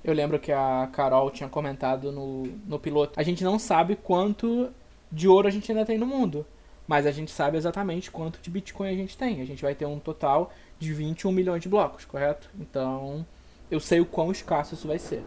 Eu 0.04 0.14
lembro 0.14 0.40
que 0.40 0.52
a 0.52 0.90
Carol 0.92 1.30
tinha 1.30 1.48
comentado 1.48 2.12
no, 2.12 2.44
no 2.68 2.80
piloto. 2.80 3.20
A 3.20 3.24
gente 3.24 3.44
não 3.44 3.60
sabe 3.60 3.96
quanto 3.96 4.72
de 5.12 5.28
ouro 5.28 5.48
a 5.48 5.52
gente 5.52 5.72
ainda 5.72 5.86
tem 5.86 5.98
no 5.98 6.08
mundo. 6.08 6.46
Mas 6.88 7.06
a 7.06 7.12
gente 7.12 7.32
sabe 7.32 7.58
exatamente 7.58 8.10
quanto 8.10 8.42
de 8.42 8.50
Bitcoin 8.50 8.90
a 8.90 8.96
gente 8.96 9.18
tem. 9.18 9.42
A 9.42 9.46
gente 9.46 9.62
vai 9.62 9.76
ter 9.76 9.86
um 9.86 10.00
total 10.00 10.52
de 10.80 10.92
21 10.92 11.32
milhões 11.32 11.62
de 11.62 11.70
blocos, 11.70 12.04
correto? 12.06 12.50
Então, 12.60 13.26
eu 13.70 13.80
sei 13.80 14.02
o 14.02 14.06
quão 14.06 14.32
escasso 14.32 14.74
isso 14.74 14.88
vai 14.88 14.98
ser. 14.98 15.24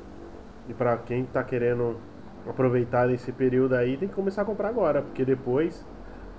E 0.69 0.75
para 0.75 0.97
quem 0.99 1.23
está 1.23 1.43
querendo 1.45 1.99
aproveitar 2.47 3.11
esse 3.11 3.33
período 3.33 3.75
aí, 3.75 3.97
tem 3.97 4.09
que 4.09 4.15
começar 4.15 4.43
a 4.43 4.45
comprar 4.45 4.69
agora, 4.69 5.01
porque 5.01 5.25
depois 5.25 5.87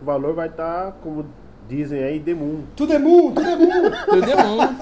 o 0.01 0.05
valor 0.05 0.35
vai 0.35 0.49
estar, 0.49 0.91
tá, 0.91 0.97
como 1.01 1.25
dizem 1.67 2.03
aí, 2.03 2.19
The 2.19 2.33
Moon. 2.33 2.63
Tudo 2.75 2.93
é 2.93 2.99
Moon, 2.99 3.33
tudo 3.33 3.49
é 3.49 3.55
Moon! 3.55 3.91
tudo 4.09 4.31
é 4.31 4.43
Moon! 4.43 4.77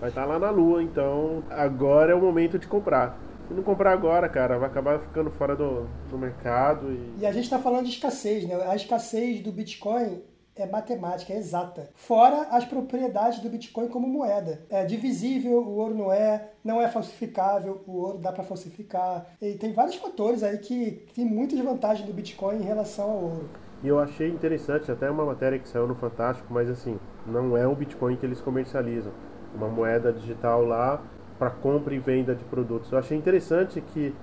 Vai 0.00 0.10
estar 0.10 0.22
tá 0.22 0.26
lá 0.26 0.38
na 0.38 0.50
Lua, 0.50 0.82
então 0.82 1.42
agora 1.50 2.12
é 2.12 2.14
o 2.14 2.20
momento 2.20 2.58
de 2.58 2.66
comprar. 2.66 3.18
Se 3.48 3.54
não 3.54 3.62
comprar 3.62 3.92
agora, 3.92 4.28
cara, 4.28 4.58
vai 4.58 4.68
acabar 4.68 5.00
ficando 5.00 5.30
fora 5.30 5.56
do, 5.56 5.88
do 6.10 6.18
mercado. 6.18 6.92
E... 6.92 7.22
e 7.22 7.26
a 7.26 7.32
gente 7.32 7.44
está 7.44 7.58
falando 7.58 7.86
de 7.86 7.92
escassez, 7.92 8.46
né? 8.46 8.54
A 8.68 8.76
escassez 8.76 9.40
do 9.40 9.50
Bitcoin 9.50 10.22
é 10.54 10.66
matemática, 10.66 11.32
é 11.32 11.38
exata. 11.38 11.90
Fora 11.94 12.48
as 12.50 12.64
propriedades 12.64 13.40
do 13.40 13.48
Bitcoin 13.48 13.88
como 13.88 14.06
moeda. 14.06 14.66
É 14.68 14.84
divisível, 14.84 15.62
o 15.62 15.76
ouro 15.76 15.94
não 15.94 16.12
é, 16.12 16.50
não 16.62 16.82
é 16.82 16.88
falsificável, 16.88 17.82
o 17.86 17.96
ouro 17.96 18.18
dá 18.18 18.32
para 18.32 18.44
falsificar. 18.44 19.26
E 19.40 19.54
tem 19.54 19.72
vários 19.72 19.96
fatores 19.96 20.42
aí 20.42 20.58
que 20.58 21.06
tem 21.14 21.24
muitas 21.24 21.58
vantagens 21.58 22.06
do 22.06 22.12
Bitcoin 22.12 22.56
em 22.56 22.64
relação 22.64 23.10
ao 23.10 23.22
ouro. 23.22 23.48
E 23.82 23.88
eu 23.88 23.98
achei 23.98 24.28
interessante, 24.28 24.90
até 24.90 25.08
uma 25.08 25.24
matéria 25.24 25.58
que 25.58 25.68
saiu 25.68 25.86
no 25.86 25.94
Fantástico, 25.94 26.52
mas 26.52 26.68
assim, 26.68 26.98
não 27.24 27.56
é 27.56 27.66
o 27.66 27.74
Bitcoin 27.74 28.16
que 28.16 28.26
eles 28.26 28.40
comercializam. 28.40 29.12
Uma 29.54 29.68
moeda 29.68 30.12
digital 30.12 30.64
lá 30.64 31.00
para 31.38 31.50
compra 31.50 31.94
e 31.94 31.98
venda 31.98 32.34
de 32.34 32.44
produtos. 32.44 32.90
Eu 32.90 32.98
achei 32.98 33.16
interessante 33.16 33.80
que, 33.80 34.14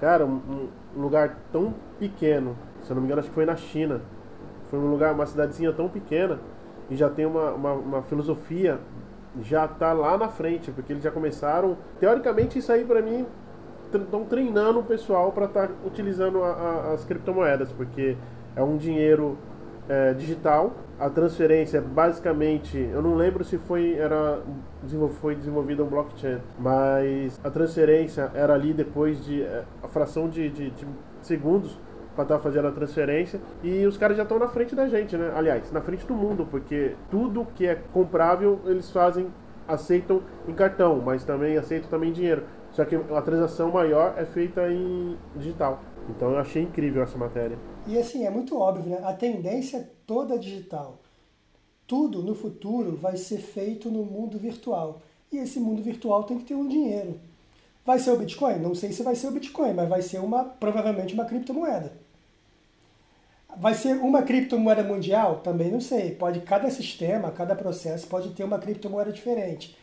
cara, 0.00 0.26
um, 0.26 0.68
lugar 0.96 1.38
tão 1.52 1.72
pequeno, 1.98 2.56
se 2.82 2.90
eu 2.90 2.96
não 2.96 3.02
me 3.02 3.06
engano, 3.06 3.20
acho 3.20 3.28
que 3.28 3.34
foi 3.34 3.46
na 3.46 3.54
China, 3.54 4.00
foi 4.68 4.78
um 4.80 4.90
lugar, 4.90 5.14
uma 5.14 5.26
cidadezinha 5.26 5.72
tão 5.72 5.88
pequena 5.88 6.40
e 6.90 6.96
já 6.96 7.08
tem 7.08 7.24
uma, 7.24 7.52
uma, 7.52 7.72
uma 7.72 8.02
filosofia 8.02 8.80
já 9.40 9.66
tá 9.66 9.92
lá 9.92 10.16
na 10.16 10.28
frente, 10.28 10.70
porque 10.70 10.92
eles 10.92 11.02
já 11.02 11.10
começaram. 11.10 11.76
Teoricamente, 11.98 12.58
isso 12.58 12.72
aí 12.72 12.84
para 12.84 13.02
mim 13.02 13.26
estão 13.92 14.24
treinando 14.24 14.80
o 14.80 14.82
pessoal 14.82 15.30
para 15.30 15.46
estar 15.46 15.68
tá 15.68 15.74
utilizando 15.84 16.42
a, 16.42 16.50
a, 16.50 16.92
as 16.94 17.04
criptomoedas, 17.04 17.70
porque 17.72 18.16
é 18.56 18.62
um 18.62 18.76
dinheiro 18.76 19.36
é, 19.88 20.12
digital. 20.14 20.72
A 20.98 21.10
transferência 21.10 21.80
basicamente, 21.80 22.78
eu 22.78 23.02
não 23.02 23.16
lembro 23.16 23.42
se 23.44 23.58
foi 23.58 23.94
era 23.94 24.40
foi 25.20 25.34
desenvolvida 25.34 25.82
um 25.82 25.86
blockchain, 25.86 26.38
mas 26.58 27.40
a 27.42 27.50
transferência 27.50 28.30
era 28.34 28.54
ali 28.54 28.72
depois 28.72 29.24
de 29.24 29.42
é, 29.42 29.64
a 29.82 29.88
fração 29.88 30.28
de, 30.28 30.48
de, 30.50 30.70
de 30.70 30.86
segundos 31.20 31.78
para 32.14 32.22
estar 32.22 32.36
tá 32.36 32.40
fazendo 32.40 32.68
a 32.68 32.70
transferência 32.70 33.40
e 33.62 33.84
os 33.86 33.96
caras 33.96 34.16
já 34.16 34.22
estão 34.22 34.38
na 34.38 34.48
frente 34.48 34.74
da 34.74 34.86
gente, 34.86 35.16
né? 35.16 35.32
Aliás, 35.34 35.70
na 35.72 35.80
frente 35.80 36.06
do 36.06 36.14
mundo, 36.14 36.46
porque 36.48 36.94
tudo 37.10 37.46
que 37.54 37.66
é 37.66 37.74
comprável 37.92 38.60
eles 38.66 38.90
fazem, 38.90 39.26
aceitam 39.66 40.22
em 40.46 40.54
cartão, 40.54 41.02
mas 41.04 41.24
também 41.24 41.56
aceitam 41.56 41.90
também 41.90 42.12
dinheiro. 42.12 42.44
Só 42.70 42.84
que 42.84 42.96
a 42.96 43.22
transação 43.22 43.70
maior 43.70 44.14
é 44.16 44.24
feita 44.24 44.68
em 44.70 45.16
digital. 45.36 45.80
Então 46.08 46.30
eu 46.30 46.38
achei 46.38 46.62
incrível 46.62 47.02
essa 47.02 47.16
matéria. 47.16 47.58
E 47.86 47.98
assim, 47.98 48.24
é 48.24 48.30
muito 48.30 48.58
óbvio, 48.58 48.90
né? 48.90 49.00
A 49.04 49.12
tendência 49.12 49.78
é 49.78 49.88
toda 50.06 50.38
digital. 50.38 50.98
Tudo 51.86 52.22
no 52.22 52.34
futuro 52.34 52.96
vai 52.96 53.16
ser 53.16 53.38
feito 53.38 53.90
no 53.90 54.04
mundo 54.04 54.38
virtual. 54.38 55.00
E 55.30 55.38
esse 55.38 55.58
mundo 55.58 55.82
virtual 55.82 56.24
tem 56.24 56.38
que 56.38 56.44
ter 56.44 56.54
um 56.54 56.68
dinheiro. 56.68 57.18
Vai 57.84 57.98
ser 57.98 58.12
o 58.12 58.16
Bitcoin? 58.16 58.58
Não 58.58 58.74
sei 58.74 58.92
se 58.92 59.02
vai 59.02 59.14
ser 59.14 59.26
o 59.26 59.32
Bitcoin, 59.32 59.74
mas 59.74 59.88
vai 59.88 60.00
ser 60.00 60.18
uma 60.18 60.44
provavelmente 60.44 61.12
uma 61.12 61.26
criptomoeda. 61.26 61.92
Vai 63.56 63.74
ser 63.74 63.96
uma 63.96 64.22
criptomoeda 64.22 64.82
mundial? 64.82 65.40
Também 65.40 65.70
não 65.70 65.80
sei. 65.80 66.12
Pode 66.12 66.40
cada 66.40 66.70
sistema, 66.70 67.30
cada 67.30 67.54
processo 67.54 68.06
pode 68.06 68.30
ter 68.30 68.42
uma 68.42 68.58
criptomoeda 68.58 69.12
diferente. 69.12 69.76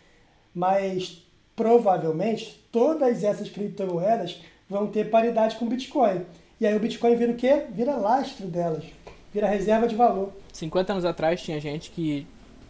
Mas 0.54 1.24
provavelmente 1.56 2.68
todas 2.72 3.24
essas 3.24 3.50
criptomoedas 3.50 4.42
vão 4.72 4.88
ter 4.88 5.10
paridade 5.10 5.58
com 5.58 5.66
o 5.66 5.68
Bitcoin. 5.68 6.22
E 6.60 6.66
aí 6.66 6.74
o 6.74 6.80
Bitcoin 6.80 7.14
vira 7.16 7.34
o 7.34 7.36
quê? 7.36 7.66
Vira 7.70 7.98
lastro 7.98 8.48
delas, 8.48 8.86
vira 9.34 9.46
reserva 9.46 9.86
de 9.86 9.96
valor. 9.96 10.32
50 10.54 10.94
anos 10.94 11.04
atrás 11.06 11.42
tinha 11.42 11.60
gente 11.60 11.92
que 11.92 12.26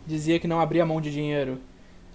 dizia 0.06 0.40
que 0.40 0.48
não 0.48 0.60
abria 0.60 0.84
mão 0.84 1.00
de 1.00 1.12
dinheiro. 1.12 1.60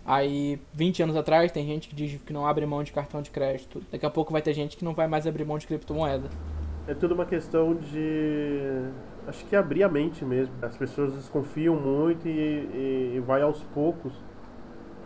Aí, 0.05 0.59
20 0.73 1.05
anos 1.05 1.17
atrás, 1.17 1.53
tem 1.53 1.65
gente 1.67 1.89
que 1.89 1.95
diz 1.95 2.21
que 2.21 2.33
não 2.33 2.47
abre 2.47 2.67
mão 2.67 2.83
de 2.83 2.93
cartão 2.93 3.23
de 3.23 3.31
crédito. 3.31 3.83
Daqui 3.91 4.05
a 4.07 4.11
pouco 4.11 4.33
vai 4.33 4.43
ter 4.43 4.55
gente 4.55 4.77
que 4.77 4.85
não 4.85 4.93
vai 4.93 5.07
mais 5.07 5.27
abrir 5.27 5.45
mão 5.45 5.59
de 5.59 5.67
criptomoeda. 5.67 6.29
É 6.89 6.95
tudo 6.95 7.15
uma 7.15 7.27
questão 7.27 7.75
de. 7.75 8.89
Acho 9.27 9.45
que 9.47 9.57
abrir 9.57 9.83
a 9.83 9.89
mente 9.89 10.25
mesmo. 10.25 10.55
As 10.63 10.77
pessoas 10.77 11.13
desconfiam 11.15 11.75
muito 11.75 12.29
e, 12.29 12.31
e, 12.31 13.13
e 13.17 13.21
vai 13.21 13.43
aos 13.43 13.63
poucos 13.75 14.13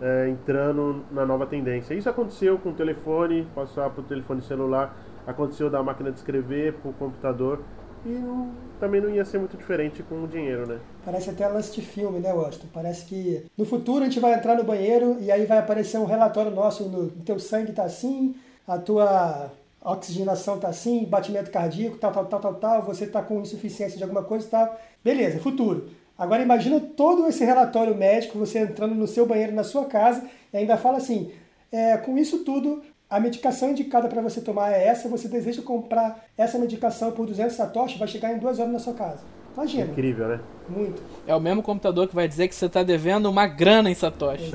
é, 0.01 0.29
entrando 0.29 1.05
na 1.11 1.27
nova 1.27 1.47
tendência. 1.47 1.95
Isso 1.95 2.09
aconteceu 2.09 2.59
com 2.59 2.71
o 2.71 2.75
telefone, 2.75 3.47
passar 3.55 3.91
para 3.91 4.01
o 4.01 4.05
telefone 4.05 4.43
celular, 4.43 4.97
aconteceu 5.27 5.71
da 5.71 5.83
máquina 5.83 6.11
de 6.11 6.19
escrever 6.19 6.75
para 6.75 6.91
o 6.91 6.95
computador 6.95 7.61
e 8.05 8.09
não, 8.09 8.51
também 8.79 9.01
não 9.01 9.11
ia 9.11 9.25
ser 9.25 9.39
muito 9.39 9.57
diferente 9.57 10.03
com 10.03 10.25
o 10.25 10.29
dinheiro, 10.29 10.67
né? 10.67 10.81
Parece 11.05 11.31
até 11.31 11.47
lance 11.47 11.75
de 11.75 11.83
filme, 11.83 12.19
né, 12.19 12.33
Washington? 12.33 12.69
Parece 12.73 13.05
que 13.05 13.45
no 13.57 13.65
futuro 13.65 14.03
a 14.03 14.07
gente 14.07 14.21
vai 14.21 14.35
entrar 14.35 14.57
no 14.57 14.65
banheiro 14.65 15.19
e 15.21 15.31
aí 15.31 15.45
vai 15.45 15.59
aparecer 15.59 15.99
um 15.99 16.07
relatório 16.07 16.51
nosso, 16.51 16.89
no 16.89 17.11
teu 17.11 17.39
sangue 17.39 17.73
tá 17.73 17.85
assim, 17.85 18.35
a 18.67 18.79
tua 18.79 19.51
oxigenação 19.83 20.59
tá 20.59 20.69
assim, 20.69 21.05
batimento 21.05 21.51
cardíaco, 21.51 21.99
tal, 21.99 22.13
tal, 22.13 22.27
tal, 22.27 22.41
tal, 22.41 22.55
tal, 22.55 22.83
você 22.83 23.07
tá 23.07 23.23
com 23.23 23.41
insuficiência 23.41 23.99
de 23.99 24.03
alguma 24.03 24.23
coisa 24.23 24.47
e 24.47 24.51
tal. 24.51 24.81
Beleza, 25.05 25.39
futuro. 25.39 25.89
Agora 26.21 26.43
imagina 26.43 26.79
todo 26.79 27.27
esse 27.27 27.43
relatório 27.43 27.97
médico, 27.97 28.39
você 28.39 28.59
entrando 28.59 28.95
no 28.95 29.07
seu 29.07 29.25
banheiro 29.25 29.55
na 29.55 29.65
sua 29.65 29.87
casa 29.87 30.29
e 30.53 30.57
ainda 30.59 30.77
fala 30.77 30.99
assim, 30.99 31.33
é, 31.73 31.97
com 31.97 32.19
isso 32.19 32.45
tudo, 32.45 32.83
a 33.09 33.19
medicação 33.19 33.71
indicada 33.71 34.07
para 34.07 34.21
você 34.21 34.43
tomar 34.43 34.71
é 34.71 34.87
essa, 34.87 35.09
você 35.09 35.29
deseja 35.29 35.63
comprar 35.63 36.27
essa 36.37 36.59
medicação 36.59 37.11
por 37.13 37.25
200 37.25 37.57
satoshi, 37.57 37.99
vai 37.99 38.07
chegar 38.07 38.35
em 38.35 38.39
duas 38.39 38.59
horas 38.59 38.71
na 38.71 38.79
sua 38.79 38.93
casa. 38.93 39.23
Imagina. 39.55 39.91
Incrível, 39.93 40.29
né? 40.29 40.41
Muito. 40.69 41.03
É 41.27 41.35
o 41.35 41.41
mesmo 41.41 41.63
computador 41.63 42.07
que 42.07 42.15
vai 42.15 42.29
dizer 42.29 42.49
que 42.49 42.55
você 42.55 42.67
está 42.67 42.83
devendo 42.83 43.25
uma 43.31 43.47
grana 43.47 43.91
em 43.91 43.95
satoshi. 43.95 44.53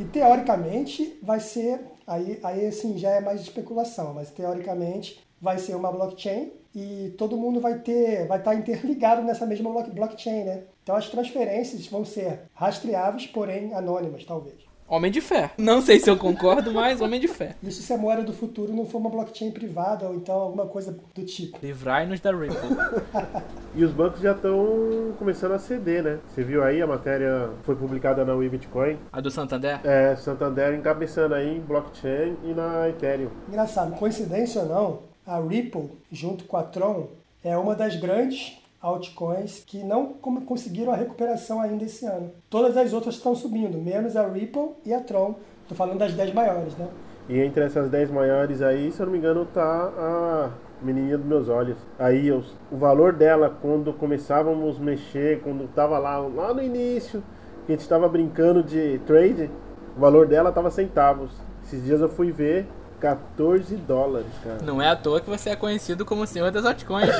E 0.00 0.04
teoricamente 0.04 1.18
vai 1.22 1.40
ser, 1.40 1.78
aí, 2.06 2.40
aí 2.42 2.66
assim 2.68 2.96
já 2.96 3.10
é 3.10 3.20
mais 3.20 3.42
especulação, 3.42 4.14
mas 4.14 4.30
teoricamente 4.30 5.22
vai 5.42 5.58
ser 5.58 5.74
uma 5.74 5.90
blockchain 5.90 6.52
e 6.74 7.12
todo 7.18 7.36
mundo 7.36 7.60
vai 7.60 7.80
ter, 7.80 8.26
vai 8.28 8.38
estar 8.38 8.54
interligado 8.54 9.22
nessa 9.22 9.44
mesma 9.44 9.70
blockchain, 9.82 10.44
né? 10.44 10.62
Então 10.84 10.94
as 10.94 11.08
transferências 11.08 11.86
vão 11.88 12.04
ser 12.04 12.42
rastreáveis, 12.54 13.26
porém 13.26 13.74
anônimas, 13.74 14.24
talvez. 14.24 14.54
Homem 14.88 15.10
de 15.10 15.22
fé. 15.22 15.52
Não 15.56 15.80
sei 15.80 15.98
se 15.98 16.10
eu 16.10 16.18
concordo, 16.18 16.70
mas 16.70 17.00
homem 17.00 17.18
de 17.18 17.26
fé. 17.26 17.56
Isso 17.62 17.82
se 17.82 17.92
a 17.94 17.96
moeda 17.96 18.22
do 18.22 18.32
futuro 18.32 18.74
não 18.74 18.84
for 18.84 18.98
uma 18.98 19.08
blockchain 19.08 19.50
privada 19.50 20.06
ou 20.06 20.14
então 20.14 20.34
alguma 20.34 20.66
coisa 20.66 20.94
do 21.14 21.24
tipo. 21.24 21.58
Livrai-nos 21.62 22.20
da 22.20 22.30
Ripple. 22.30 22.58
E 23.74 23.82
os 23.82 23.90
bancos 23.90 24.20
já 24.20 24.32
estão 24.32 25.14
começando 25.18 25.52
a 25.52 25.58
ceder, 25.58 26.02
né? 26.02 26.18
Você 26.28 26.44
viu 26.44 26.62
aí 26.62 26.82
a 26.82 26.86
matéria 26.86 27.48
foi 27.62 27.74
publicada 27.74 28.22
na 28.22 28.36
Bitcoin? 28.36 28.98
A 29.10 29.18
do 29.18 29.30
Santander? 29.30 29.80
É, 29.82 30.14
Santander 30.14 30.74
encabeçando 30.74 31.34
aí 31.34 31.56
em 31.56 31.60
blockchain 31.60 32.36
e 32.44 32.52
na 32.52 32.90
Ethereum. 32.90 33.30
Engraçado, 33.48 33.96
coincidência 33.96 34.60
ou 34.60 34.68
não, 34.68 35.11
a 35.26 35.40
Ripple, 35.40 35.90
junto 36.10 36.44
com 36.44 36.56
a 36.56 36.62
Tron, 36.62 37.08
é 37.44 37.56
uma 37.56 37.74
das 37.74 37.96
grandes 37.96 38.58
altcoins 38.80 39.62
que 39.64 39.84
não 39.84 40.06
conseguiram 40.46 40.92
a 40.92 40.96
recuperação 40.96 41.60
ainda 41.60 41.84
esse 41.84 42.04
ano. 42.04 42.32
Todas 42.50 42.76
as 42.76 42.92
outras 42.92 43.14
estão 43.14 43.34
subindo, 43.34 43.78
menos 43.78 44.16
a 44.16 44.26
Ripple 44.26 44.70
e 44.84 44.92
a 44.92 45.00
Tron. 45.00 45.36
Estou 45.62 45.76
falando 45.76 45.98
das 45.98 46.12
10 46.14 46.34
maiores, 46.34 46.76
né? 46.76 46.88
E 47.28 47.38
entre 47.38 47.64
essas 47.64 47.88
10 47.88 48.10
maiores 48.10 48.60
aí, 48.60 48.90
se 48.90 49.00
eu 49.00 49.06
não 49.06 49.12
me 49.12 49.18
engano, 49.18 49.46
tá 49.46 49.62
a 49.62 50.50
menininha 50.82 51.16
dos 51.16 51.26
meus 51.26 51.48
olhos. 51.48 51.78
Aí 51.96 52.32
o 52.32 52.42
valor 52.72 53.12
dela 53.12 53.56
quando 53.62 53.92
começávamos 53.92 54.78
a 54.78 54.82
mexer, 54.82 55.40
quando 55.42 55.68
tava 55.72 55.98
lá, 55.98 56.18
lá 56.18 56.52
no 56.52 56.62
início, 56.62 57.22
que 57.64 57.72
a 57.72 57.74
gente 57.76 57.82
estava 57.82 58.08
brincando 58.08 58.62
de 58.62 58.98
trade, 59.06 59.48
o 59.96 60.00
valor 60.00 60.26
dela 60.26 60.50
tava 60.50 60.70
centavos. 60.70 61.30
Esses 61.62 61.84
dias 61.84 62.00
eu 62.00 62.08
fui 62.08 62.32
ver 62.32 62.66
14 63.02 63.74
dólares, 63.78 64.30
cara. 64.44 64.62
Não 64.62 64.80
é 64.80 64.88
à 64.88 64.94
toa 64.94 65.20
que 65.20 65.28
você 65.28 65.50
é 65.50 65.56
conhecido 65.56 66.04
como 66.04 66.22
o 66.22 66.26
senhor 66.26 66.52
das 66.52 66.64
altcoins. 66.64 67.10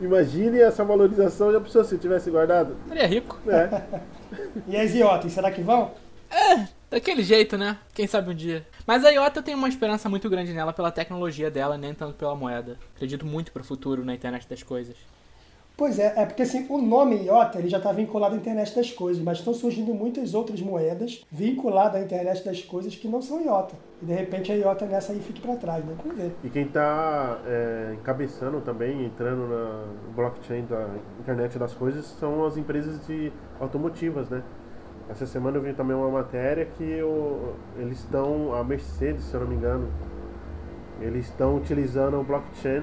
Imagine 0.00 0.60
essa 0.60 0.84
valorização 0.84 1.52
já 1.52 1.60
pensou 1.60 1.82
se 1.82 1.98
tivesse 1.98 2.30
guardado. 2.30 2.76
Seria 2.86 3.06
rico. 3.08 3.36
É. 3.48 3.82
e 4.68 4.76
as 4.76 4.94
IOTAs, 4.94 5.32
será 5.32 5.50
que 5.50 5.60
vão? 5.60 5.90
É, 6.30 6.68
daquele 6.88 7.24
jeito, 7.24 7.58
né? 7.58 7.78
Quem 7.92 8.06
sabe 8.06 8.30
um 8.30 8.34
dia. 8.34 8.64
Mas 8.86 9.04
a 9.04 9.10
IOTA 9.10 9.42
tem 9.42 9.56
uma 9.56 9.68
esperança 9.68 10.08
muito 10.08 10.30
grande 10.30 10.54
nela 10.54 10.72
pela 10.72 10.92
tecnologia 10.92 11.50
dela, 11.50 11.76
nem 11.76 11.92
tanto 11.92 12.14
pela 12.14 12.36
moeda. 12.36 12.78
Acredito 12.94 13.26
muito 13.26 13.50
pro 13.50 13.64
futuro 13.64 14.04
na 14.04 14.14
internet 14.14 14.48
das 14.48 14.62
coisas. 14.62 14.94
Pois 15.80 15.98
é, 15.98 16.12
é 16.14 16.26
porque 16.26 16.42
assim, 16.42 16.66
o 16.68 16.76
nome 16.76 17.24
IOTA 17.24 17.58
ele 17.58 17.70
já 17.70 17.78
está 17.78 17.90
vinculado 17.90 18.34
à 18.34 18.36
internet 18.36 18.76
das 18.76 18.92
coisas, 18.92 19.22
mas 19.22 19.38
estão 19.38 19.54
surgindo 19.54 19.94
muitas 19.94 20.34
outras 20.34 20.60
moedas 20.60 21.24
vinculadas 21.32 22.02
à 22.02 22.04
internet 22.04 22.44
das 22.44 22.60
coisas 22.60 22.94
que 22.94 23.08
não 23.08 23.22
são 23.22 23.40
IOTA. 23.42 23.76
E 24.02 24.04
de 24.04 24.12
repente 24.12 24.52
a 24.52 24.56
IOTA 24.56 24.84
nessa 24.84 25.14
aí 25.14 25.20
fique 25.20 25.40
para 25.40 25.56
trás, 25.56 25.82
né? 25.82 25.94
Vamos 25.96 26.18
ver. 26.18 26.36
E 26.44 26.50
quem 26.50 26.66
está 26.66 27.38
é, 27.46 27.94
encabeçando 27.94 28.60
também, 28.60 29.06
entrando 29.06 29.48
na 29.48 29.84
blockchain 30.14 30.66
da 30.66 30.86
internet 31.18 31.58
das 31.58 31.72
coisas, 31.72 32.04
são 32.04 32.44
as 32.44 32.58
empresas 32.58 33.06
de 33.06 33.32
automotivas, 33.58 34.28
né? 34.28 34.42
Essa 35.08 35.24
semana 35.24 35.56
eu 35.56 35.62
vi 35.62 35.72
também 35.72 35.96
uma 35.96 36.10
matéria 36.10 36.66
que 36.66 37.00
eles 37.78 38.00
estão, 38.00 38.52
a 38.52 38.62
Mercedes, 38.62 39.24
se 39.24 39.32
eu 39.32 39.40
não 39.40 39.46
me 39.46 39.54
engano, 39.54 39.88
eles 41.00 41.24
estão 41.24 41.56
utilizando 41.56 42.20
o 42.20 42.22
blockchain 42.22 42.82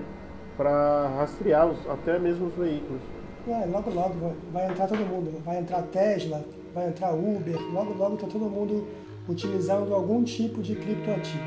para 0.58 1.08
rastrear 1.20 1.68
os, 1.68 1.88
até 1.88 2.18
mesmo 2.18 2.48
os 2.48 2.56
veículos. 2.56 3.02
É, 3.48 3.66
logo 3.66 3.90
logo 3.92 4.14
vai, 4.20 4.36
vai 4.52 4.72
entrar 4.72 4.88
todo 4.88 5.00
mundo, 5.00 5.42
vai 5.46 5.60
entrar 5.60 5.84
Tesla, 5.84 6.44
vai 6.74 6.88
entrar 6.88 7.14
Uber, 7.14 7.58
logo 7.72 7.94
logo 7.94 8.16
está 8.16 8.28
todo 8.28 8.50
mundo 8.50 8.86
utilizando 9.30 9.94
algum 9.94 10.24
tipo 10.24 10.62
de 10.62 10.76
criptoativo. 10.76 11.44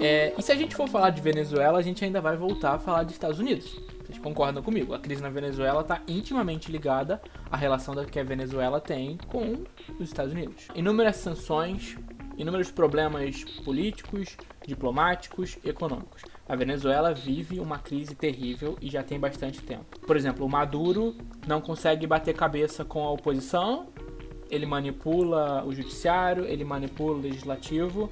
É, 0.00 0.32
e 0.38 0.42
se 0.42 0.50
a 0.50 0.56
gente 0.56 0.74
for 0.74 0.88
falar 0.88 1.10
de 1.10 1.20
Venezuela, 1.20 1.78
a 1.78 1.82
gente 1.82 2.02
ainda 2.02 2.22
vai 2.22 2.36
voltar 2.36 2.74
a 2.74 2.78
falar 2.78 3.04
de 3.04 3.12
Estados 3.12 3.38
Unidos. 3.38 3.78
Concordam 4.22 4.62
comigo? 4.62 4.92
A 4.92 4.98
crise 4.98 5.22
na 5.22 5.30
Venezuela 5.30 5.80
está 5.80 6.02
intimamente 6.06 6.70
ligada 6.70 7.20
à 7.50 7.56
relação 7.56 7.94
que 8.04 8.20
a 8.20 8.24
Venezuela 8.24 8.80
tem 8.80 9.16
com 9.28 9.64
os 9.98 10.08
Estados 10.08 10.32
Unidos. 10.32 10.68
Inúmeras 10.74 11.16
sanções, 11.16 11.96
inúmeros 12.36 12.70
problemas 12.70 13.44
políticos, 13.64 14.36
diplomáticos 14.66 15.58
e 15.64 15.70
econômicos. 15.70 16.22
A 16.48 16.54
Venezuela 16.54 17.14
vive 17.14 17.60
uma 17.60 17.78
crise 17.78 18.14
terrível 18.14 18.76
e 18.80 18.90
já 18.90 19.02
tem 19.02 19.18
bastante 19.18 19.62
tempo. 19.62 19.98
Por 20.06 20.16
exemplo, 20.16 20.44
o 20.44 20.48
Maduro 20.48 21.16
não 21.46 21.60
consegue 21.60 22.06
bater 22.06 22.34
cabeça 22.34 22.84
com 22.84 23.04
a 23.04 23.10
oposição, 23.10 23.88
ele 24.50 24.66
manipula 24.66 25.64
o 25.64 25.72
judiciário, 25.72 26.44
ele 26.44 26.64
manipula 26.64 27.16
o 27.16 27.20
legislativo 27.20 28.10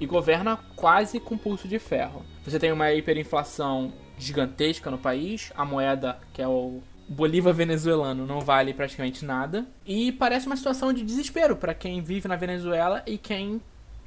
e 0.00 0.06
governa 0.06 0.56
quase 0.76 1.20
com 1.20 1.36
pulso 1.36 1.68
de 1.68 1.78
ferro. 1.78 2.24
Você 2.44 2.58
tem 2.58 2.72
uma 2.72 2.92
hiperinflação 2.92 3.92
gigantesca 4.24 4.90
no 4.90 4.98
país, 4.98 5.52
a 5.54 5.64
moeda, 5.64 6.18
que 6.32 6.40
é 6.40 6.48
o 6.48 6.80
Bolívar 7.08 7.52
venezuelano, 7.52 8.26
não 8.26 8.40
vale 8.40 8.72
praticamente 8.72 9.24
nada, 9.24 9.66
e 9.84 10.12
parece 10.12 10.46
uma 10.46 10.56
situação 10.56 10.92
de 10.92 11.02
desespero 11.02 11.56
para 11.56 11.74
quem 11.74 12.00
vive 12.00 12.28
na 12.28 12.36
Venezuela 12.36 13.02
e 13.06 13.18
quem 13.18 13.60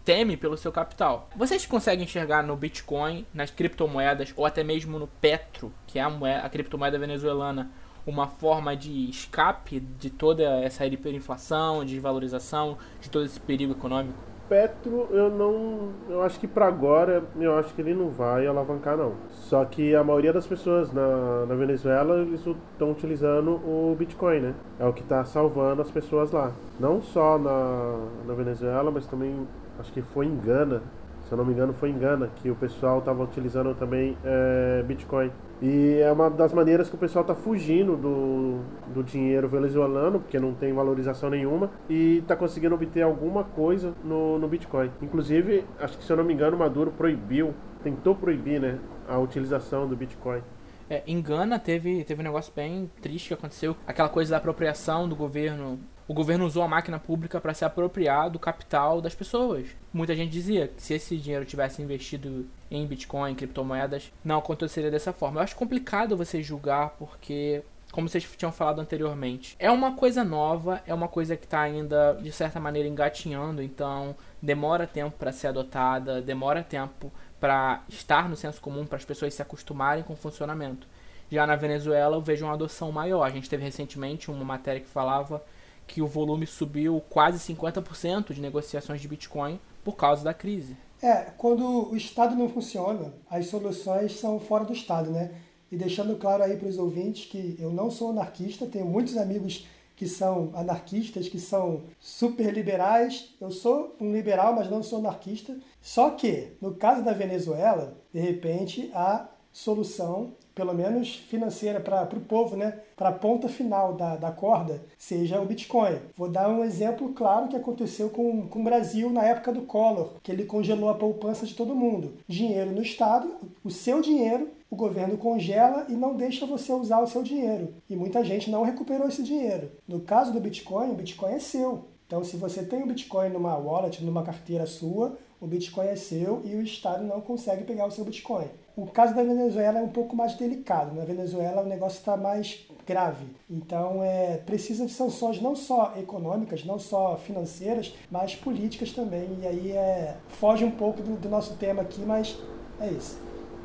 teme 0.03 0.37
pelo 0.37 0.55
seu 0.55 0.71
capital. 0.71 1.29
Vocês 1.35 1.65
conseguem 1.65 2.05
enxergar 2.05 2.43
no 2.43 2.55
Bitcoin, 2.55 3.25
nas 3.33 3.49
criptomoedas 3.49 4.33
ou 4.35 4.45
até 4.45 4.63
mesmo 4.63 4.99
no 4.99 5.07
Petro, 5.07 5.73
que 5.87 5.97
é 5.99 6.03
a, 6.03 6.09
moeda, 6.09 6.45
a 6.45 6.49
criptomoeda 6.49 6.97
venezuelana, 6.97 7.71
uma 8.05 8.27
forma 8.27 8.75
de 8.75 9.09
escape 9.09 9.79
de 9.79 10.11
toda 10.11 10.43
essa 10.61 10.85
hiperinflação, 10.85 11.83
de 11.83 11.95
desvalorização, 11.95 12.77
de 13.01 13.09
todo 13.09 13.25
esse 13.25 13.39
perigo 13.39 13.73
econômico? 13.73 14.34
Petro, 14.47 15.07
eu 15.11 15.29
não. 15.29 15.89
Eu 16.09 16.21
acho 16.23 16.39
que 16.39 16.47
para 16.47 16.67
agora, 16.67 17.23
eu 17.39 17.57
acho 17.57 17.73
que 17.73 17.81
ele 17.81 17.93
não 17.93 18.09
vai 18.09 18.45
alavancar, 18.45 18.95
não. 18.95 19.13
Só 19.31 19.65
que 19.65 19.95
a 19.95 20.03
maioria 20.03 20.31
das 20.31 20.45
pessoas 20.45 20.91
na, 20.93 21.45
na 21.47 21.55
Venezuela, 21.55 22.19
eles 22.19 22.45
estão 22.45 22.91
utilizando 22.91 23.51
o 23.51 23.95
Bitcoin, 23.97 24.39
né? 24.39 24.53
É 24.79 24.85
o 24.85 24.93
que 24.93 25.01
está 25.01 25.23
salvando 25.25 25.81
as 25.81 25.89
pessoas 25.89 26.31
lá. 26.31 26.51
Não 26.79 27.01
só 27.01 27.37
na, 27.37 27.97
na 28.27 28.33
Venezuela, 28.33 28.91
mas 28.91 29.07
também, 29.07 29.47
acho 29.79 29.91
que 29.91 30.01
foi 30.01 30.25
em 30.25 30.37
Gana. 30.37 30.81
Se 31.27 31.31
eu 31.31 31.37
não 31.37 31.45
me 31.45 31.53
engano, 31.53 31.73
foi 31.73 31.89
em 31.89 31.97
Gana 31.97 32.29
que 32.35 32.51
o 32.51 32.55
pessoal 32.55 32.99
estava 32.99 33.23
utilizando 33.23 33.73
também 33.75 34.15
é, 34.23 34.83
Bitcoin. 34.83 35.31
E 35.61 35.99
é 35.99 36.11
uma 36.11 36.29
das 36.29 36.53
maneiras 36.53 36.89
que 36.89 36.95
o 36.95 36.97
pessoal 36.97 37.21
está 37.21 37.33
fugindo 37.33 37.95
do, 37.95 38.59
do 38.93 39.03
dinheiro 39.03 39.47
venezuelano, 39.47 40.19
porque 40.19 40.39
não 40.39 40.53
tem 40.53 40.73
valorização 40.73 41.29
nenhuma, 41.29 41.71
e 41.89 42.17
está 42.17 42.35
conseguindo 42.35 42.75
obter 42.75 43.01
alguma 43.01 43.43
coisa 43.43 43.93
no, 44.03 44.37
no 44.37 44.47
Bitcoin. 44.47 44.91
Inclusive, 45.01 45.63
acho 45.79 45.97
que 45.97 46.03
se 46.03 46.11
eu 46.11 46.17
não 46.17 46.23
me 46.23 46.33
engano, 46.33 46.57
Maduro 46.57 46.91
proibiu, 46.91 47.53
tentou 47.83 48.15
proibir 48.15 48.59
né, 48.59 48.79
a 49.07 49.17
utilização 49.17 49.87
do 49.87 49.95
Bitcoin. 49.95 50.41
É, 50.89 51.01
em 51.07 51.19
Gana 51.21 51.57
teve, 51.57 52.03
teve 52.03 52.21
um 52.21 52.23
negócio 52.23 52.53
bem 52.55 52.91
triste 53.01 53.29
que 53.29 53.33
aconteceu. 53.33 53.75
Aquela 53.87 54.09
coisa 54.09 54.31
da 54.31 54.37
apropriação 54.37 55.09
do 55.09 55.15
governo 55.15 55.79
o 56.07 56.13
governo 56.13 56.45
usou 56.45 56.63
a 56.63 56.67
máquina 56.67 56.99
pública 56.99 57.41
para 57.41 57.53
se 57.53 57.65
apropriar 57.65 58.29
do 58.29 58.37
capital 58.37 59.01
das 59.01 59.15
pessoas. 59.15 59.67
Muita 59.93 60.15
gente 60.15 60.31
dizia 60.31 60.67
que 60.67 60.81
se 60.81 60.93
esse 60.93 61.17
dinheiro 61.17 61.45
tivesse 61.45 61.81
investido 61.81 62.45
em 62.69 62.85
Bitcoin, 62.85 63.31
em 63.31 63.35
criptomoedas, 63.35 64.11
não 64.23 64.37
aconteceria 64.37 64.91
dessa 64.91 65.11
forma. 65.11 65.39
Eu 65.39 65.43
acho 65.43 65.55
complicado 65.55 66.15
você 66.15 66.43
julgar 66.43 66.91
porque 66.99 67.63
como 67.91 68.09
vocês 68.09 68.29
tinham 68.35 68.51
falado 68.51 68.81
anteriormente. 68.81 69.55
É 69.57 69.71
uma 69.71 69.95
coisa 69.95 70.21
nova, 70.21 70.81
é 70.85 70.93
uma 70.93 71.07
coisa 71.07 71.37
que 71.37 71.45
está 71.45 71.61
ainda, 71.61 72.13
de 72.21 72.29
certa 72.29 72.59
maneira, 72.59 72.89
engatinhando, 72.89 73.63
então 73.63 74.13
demora 74.41 74.85
tempo 74.85 75.15
para 75.17 75.31
ser 75.31 75.47
adotada, 75.47 76.21
demora 76.21 76.61
tempo 76.61 77.09
para 77.39 77.83
estar 77.87 78.27
no 78.27 78.35
senso 78.35 78.59
comum, 78.59 78.85
para 78.85 78.97
as 78.97 79.05
pessoas 79.05 79.33
se 79.33 79.41
acostumarem 79.41 80.03
com 80.03 80.11
o 80.11 80.17
funcionamento. 80.17 80.85
Já 81.31 81.47
na 81.47 81.55
Venezuela 81.55 82.17
eu 82.17 82.21
vejo 82.21 82.45
uma 82.45 82.53
adoção 82.53 82.91
maior. 82.91 83.23
A 83.23 83.29
gente 83.29 83.49
teve 83.49 83.63
recentemente 83.63 84.29
uma 84.29 84.43
matéria 84.43 84.81
que 84.81 84.87
falava 84.87 85.41
que 85.87 86.01
o 86.01 86.07
volume 86.07 86.45
subiu 86.45 87.01
quase 87.09 87.53
50% 87.53 88.33
de 88.33 88.41
negociações 88.41 89.01
de 89.01 89.07
Bitcoin 89.07 89.59
por 89.83 89.95
causa 89.95 90.23
da 90.23 90.33
crise. 90.33 90.75
É, 91.01 91.31
quando 91.37 91.91
o 91.91 91.95
Estado 91.95 92.35
não 92.35 92.49
funciona, 92.49 93.13
as 93.29 93.47
soluções 93.47 94.19
são 94.19 94.39
fora 94.39 94.65
do 94.65 94.73
Estado, 94.73 95.11
né? 95.11 95.31
E 95.71 95.77
deixando 95.77 96.15
claro 96.15 96.43
aí 96.43 96.57
para 96.57 96.67
os 96.67 96.77
ouvintes 96.77 97.29
que 97.29 97.55
eu 97.59 97.71
não 97.71 97.91
sou 97.91 98.11
anarquista, 98.11 98.65
tenho 98.65 98.85
muitos 98.85 99.17
amigos 99.17 99.67
que 99.95 100.07
são 100.07 100.51
anarquistas, 100.53 101.29
que 101.29 101.39
são 101.39 101.83
super 101.99 102.53
liberais. 102.53 103.33
Eu 103.39 103.49
sou 103.49 103.95
um 103.99 104.11
liberal, 104.11 104.53
mas 104.53 104.69
não 104.69 104.83
sou 104.83 104.99
anarquista. 104.99 105.57
Só 105.81 106.11
que, 106.11 106.53
no 106.61 106.75
caso 106.75 107.03
da 107.03 107.13
Venezuela, 107.13 107.97
de 108.13 108.19
repente, 108.19 108.91
a 108.93 109.29
solução 109.51 110.33
pelo 110.55 110.73
menos 110.73 111.15
financeira 111.15 111.79
para 111.79 112.07
o 112.15 112.21
povo, 112.21 112.55
né? 112.55 112.79
para 112.95 113.09
a 113.09 113.13
ponta 113.13 113.49
final 113.49 113.93
da, 113.93 114.15
da 114.15 114.31
corda, 114.31 114.81
seja 114.97 115.41
o 115.41 115.45
Bitcoin. 115.45 115.97
Vou 116.15 116.29
dar 116.29 116.49
um 116.49 116.63
exemplo 116.63 117.09
claro 117.09 117.49
que 117.49 117.55
aconteceu 117.55 118.09
com, 118.09 118.47
com 118.47 118.61
o 118.61 118.63
Brasil 118.63 119.09
na 119.09 119.23
época 119.23 119.51
do 119.51 119.63
Collor, 119.63 120.13
que 120.23 120.31
ele 120.31 120.45
congelou 120.45 120.89
a 120.89 120.95
poupança 120.95 121.45
de 121.45 121.53
todo 121.53 121.75
mundo. 121.75 122.13
Dinheiro 122.27 122.71
no 122.71 122.81
Estado, 122.81 123.29
o 123.63 123.69
seu 123.69 124.01
dinheiro, 124.01 124.49
o 124.69 124.75
governo 124.75 125.17
congela 125.17 125.85
e 125.89 125.93
não 125.93 126.15
deixa 126.15 126.45
você 126.45 126.71
usar 126.71 126.99
o 126.99 127.07
seu 127.07 127.21
dinheiro. 127.21 127.73
E 127.89 127.95
muita 127.95 128.23
gente 128.23 128.49
não 128.49 128.63
recuperou 128.63 129.07
esse 129.07 129.23
dinheiro. 129.23 129.71
No 129.87 129.99
caso 129.99 130.31
do 130.31 130.39
Bitcoin, 130.39 130.91
o 130.91 130.95
Bitcoin 130.95 131.33
é 131.33 131.39
seu. 131.39 131.85
Então, 132.07 132.23
se 132.23 132.37
você 132.37 132.63
tem 132.63 132.83
o 132.83 132.87
Bitcoin 132.87 133.29
numa 133.29 133.57
wallet, 133.57 134.03
numa 134.03 134.23
carteira 134.23 134.67
sua, 134.67 135.17
o 135.39 135.47
Bitcoin 135.47 135.87
é 135.87 135.95
seu 135.95 136.41
e 136.45 136.55
o 136.55 136.61
Estado 136.61 137.03
não 137.03 137.21
consegue 137.21 137.63
pegar 137.63 137.85
o 137.85 137.91
seu 137.91 138.05
Bitcoin. 138.05 138.47
o 138.75 138.87
caso 138.87 139.13
da 139.15 139.23
Venezuela 139.23 139.79
é 139.79 139.81
um 139.81 139.89
pouco 139.89 140.15
mais 140.15 140.35
delicado. 140.35 140.95
Na 140.95 141.05
Venezuela 141.05 141.61
o 141.61 141.65
negócio 141.65 141.99
está 141.99 142.17
mais 142.17 142.67
grave. 142.85 143.27
Então 143.49 144.03
é 144.03 144.37
precisa 144.37 144.85
de 144.85 144.91
sanções 144.91 145.41
não 145.41 145.55
só 145.55 145.93
econômicas, 145.97 146.63
não 146.65 146.79
só 146.79 147.17
financeiras, 147.17 147.95
mas 148.09 148.35
políticas 148.35 148.91
também. 148.91 149.27
E 149.41 149.47
aí 149.47 149.71
é 149.71 150.17
foge 150.27 150.63
um 150.63 150.71
pouco 150.71 151.01
do, 151.01 151.15
do 151.15 151.29
nosso 151.29 151.55
tema 151.55 151.81
aqui, 151.81 152.01
mas 152.01 152.37
é 152.79 152.87
isso. 152.89 153.19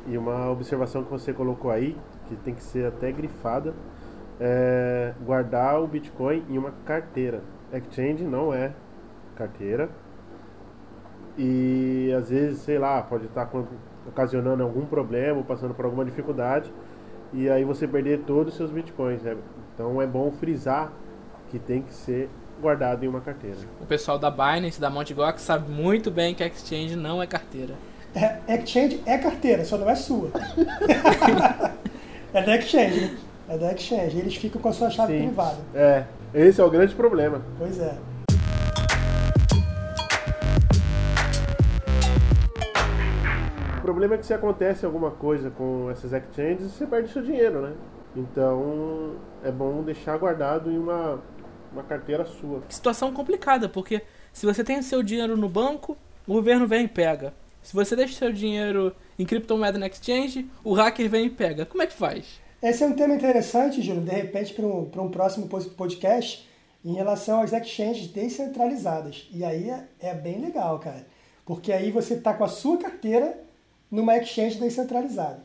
E 0.07 0.17
uma 0.17 0.49
observação 0.49 1.03
que 1.03 1.11
você 1.11 1.31
colocou 1.31 1.69
aí, 1.69 1.95
que 2.27 2.35
tem 2.37 2.55
que 2.55 2.63
ser 2.63 2.87
até 2.87 3.11
grifada, 3.11 3.73
é 4.39 5.13
guardar 5.23 5.81
o 5.81 5.87
Bitcoin 5.87 6.43
em 6.49 6.57
uma 6.57 6.71
carteira. 6.85 7.43
Exchange 7.71 8.23
não 8.23 8.53
é 8.53 8.73
carteira. 9.35 9.89
E 11.37 12.13
às 12.17 12.29
vezes, 12.29 12.61
sei 12.61 12.77
lá, 12.77 13.01
pode 13.01 13.25
estar 13.25 13.49
ocasionando 14.07 14.63
algum 14.63 14.85
problema, 14.85 15.41
passando 15.43 15.73
por 15.73 15.85
alguma 15.85 16.03
dificuldade, 16.03 16.71
e 17.33 17.49
aí 17.49 17.63
você 17.63 17.87
perder 17.87 18.21
todos 18.21 18.53
os 18.53 18.57
seus 18.57 18.71
bitcoins. 18.71 19.21
Né? 19.21 19.37
Então 19.73 20.01
é 20.01 20.07
bom 20.07 20.31
frisar 20.31 20.91
que 21.49 21.57
tem 21.57 21.81
que 21.81 21.93
ser 21.93 22.29
guardado 22.61 23.03
em 23.03 23.07
uma 23.07 23.21
carteira. 23.21 23.57
O 23.79 23.85
pessoal 23.85 24.19
da 24.19 24.29
Binance, 24.29 24.79
da 24.79 24.89
Mt. 24.89 25.13
Gox, 25.13 25.41
sabe 25.41 25.71
muito 25.71 26.11
bem 26.11 26.35
que 26.35 26.43
Exchange 26.43 26.95
não 26.95 27.21
é 27.21 27.27
carteira. 27.27 27.73
É, 28.13 28.55
exchange 28.55 29.01
é 29.05 29.17
carteira, 29.17 29.63
só 29.63 29.77
não 29.77 29.89
é 29.89 29.95
sua. 29.95 30.31
é 32.33 32.41
da 32.41 32.57
Exchange, 32.57 32.99
né? 32.99 33.17
É 33.47 33.57
da 33.57 33.73
Exchange. 33.73 34.17
Eles 34.17 34.35
ficam 34.35 34.61
com 34.61 34.67
a 34.67 34.73
sua 34.73 34.89
chave 34.89 35.17
Sim. 35.17 35.27
privada. 35.27 35.59
É, 35.73 36.03
esse 36.33 36.59
é 36.59 36.63
o 36.63 36.69
grande 36.69 36.93
problema. 36.93 37.41
Pois 37.57 37.79
é. 37.79 37.95
Problema 44.01 44.15
é 44.15 44.17
que 44.17 44.25
se 44.25 44.33
acontece 44.33 44.83
alguma 44.83 45.11
coisa 45.11 45.51
com 45.51 45.87
essas 45.91 46.11
exchanges, 46.11 46.71
você 46.71 46.87
perde 46.87 47.13
seu 47.13 47.21
dinheiro, 47.21 47.61
né? 47.61 47.75
Então 48.15 49.15
é 49.43 49.51
bom 49.51 49.83
deixar 49.83 50.17
guardado 50.17 50.71
em 50.71 50.77
uma, 50.79 51.21
uma 51.71 51.83
carteira 51.83 52.25
sua. 52.25 52.63
Situação 52.67 53.13
complicada, 53.13 53.69
porque 53.69 54.01
se 54.33 54.43
você 54.43 54.63
tem 54.63 54.81
seu 54.81 55.03
dinheiro 55.03 55.37
no 55.37 55.47
banco, 55.47 55.95
o 56.27 56.33
governo 56.33 56.65
vem 56.65 56.85
e 56.85 56.87
pega. 56.87 57.31
Se 57.61 57.75
você 57.75 57.95
deixa 57.95 58.17
seu 58.17 58.33
dinheiro 58.33 58.91
em 59.19 59.25
criptomoeda 59.25 59.77
na 59.77 59.85
exchange, 59.85 60.49
o 60.63 60.73
hacker 60.73 61.07
vem 61.07 61.27
e 61.27 61.29
pega. 61.29 61.63
Como 61.63 61.83
é 61.83 61.85
que 61.85 61.93
faz? 61.93 62.41
Esse 62.59 62.83
é 62.83 62.87
um 62.87 62.93
tema 62.93 63.13
interessante, 63.13 63.83
Júlio, 63.83 64.01
de 64.01 64.15
repente 64.15 64.51
para 64.55 64.65
um, 64.65 64.89
um 64.95 65.11
próximo 65.11 65.47
podcast, 65.47 66.49
em 66.83 66.95
relação 66.95 67.39
às 67.39 67.53
exchanges 67.53 68.07
descentralizadas. 68.07 69.29
E 69.31 69.43
aí 69.45 69.69
é, 69.69 69.83
é 69.99 70.13
bem 70.15 70.41
legal, 70.41 70.79
cara. 70.79 71.05
Porque 71.45 71.71
aí 71.71 71.91
você 71.91 72.15
está 72.15 72.33
com 72.33 72.43
a 72.43 72.47
sua 72.47 72.79
carteira 72.79 73.50
numa 73.91 74.17
exchange 74.17 74.59
descentralizada. 74.59 75.39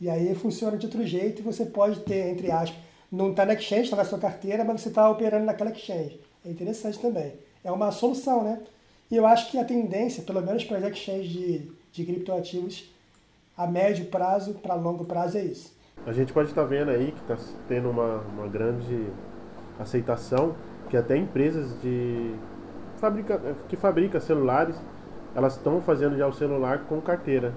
E 0.00 0.08
aí 0.08 0.34
funciona 0.34 0.76
de 0.76 0.86
outro 0.86 1.04
jeito 1.06 1.40
e 1.40 1.44
você 1.44 1.66
pode 1.66 2.00
ter, 2.00 2.30
entre 2.30 2.50
aspas, 2.50 2.78
não 3.10 3.30
está 3.30 3.44
na 3.44 3.54
exchange, 3.54 3.82
está 3.82 3.96
na 3.96 4.04
sua 4.04 4.18
carteira, 4.18 4.64
mas 4.64 4.80
você 4.80 4.88
está 4.88 5.10
operando 5.10 5.44
naquela 5.44 5.70
exchange. 5.70 6.20
É 6.46 6.50
interessante 6.50 6.98
também. 6.98 7.32
É 7.64 7.70
uma 7.70 7.90
solução, 7.90 8.44
né? 8.44 8.60
E 9.10 9.16
eu 9.16 9.26
acho 9.26 9.50
que 9.50 9.58
a 9.58 9.64
tendência, 9.64 10.22
pelo 10.22 10.40
menos 10.40 10.64
para 10.64 10.78
as 10.78 10.84
exchanges 10.84 11.28
de, 11.28 11.72
de 11.92 12.04
criptoativos, 12.04 12.88
a 13.56 13.66
médio 13.66 14.06
prazo 14.06 14.54
para 14.54 14.74
longo 14.74 15.04
prazo 15.04 15.36
é 15.36 15.42
isso. 15.42 15.74
A 16.06 16.12
gente 16.12 16.32
pode 16.32 16.48
estar 16.48 16.62
tá 16.62 16.68
vendo 16.68 16.90
aí 16.90 17.12
que 17.12 17.20
está 17.20 17.36
tendo 17.68 17.90
uma, 17.90 18.20
uma 18.20 18.46
grande 18.46 19.08
aceitação 19.78 20.54
que 20.88 20.96
até 20.96 21.16
empresas 21.16 21.80
de 21.82 22.34
fabrica, 22.96 23.56
que 23.68 23.76
fabrica 23.76 24.20
celulares 24.20 24.76
elas 25.34 25.56
estão 25.56 25.80
fazendo 25.80 26.16
já 26.16 26.26
o 26.26 26.32
celular 26.32 26.86
com 26.88 27.00
carteira. 27.00 27.54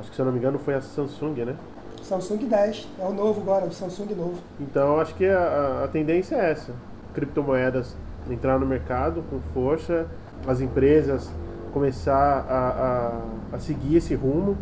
Acho 0.00 0.08
que 0.10 0.16
se 0.16 0.20
eu 0.22 0.24
não 0.24 0.32
me 0.32 0.38
engano 0.38 0.58
foi 0.58 0.74
a 0.74 0.80
Samsung, 0.80 1.44
né? 1.44 1.56
Samsung 2.02 2.46
10, 2.46 2.88
é 2.98 3.04
o 3.04 3.12
novo 3.12 3.42
agora, 3.42 3.66
o 3.66 3.72
Samsung 3.72 4.14
novo. 4.14 4.40
Então 4.58 4.98
acho 4.98 5.14
que 5.14 5.26
a, 5.26 5.82
a 5.84 5.88
tendência 5.88 6.36
é 6.36 6.50
essa: 6.50 6.72
criptomoedas 7.14 7.94
entrar 8.30 8.58
no 8.58 8.66
mercado 8.66 9.22
com 9.30 9.38
força, 9.52 10.06
as 10.46 10.60
empresas 10.60 11.30
começar 11.72 12.44
a, 12.48 13.52
a, 13.52 13.56
a 13.56 13.58
seguir 13.58 13.96
esse 13.96 14.14
rumo, 14.14 14.56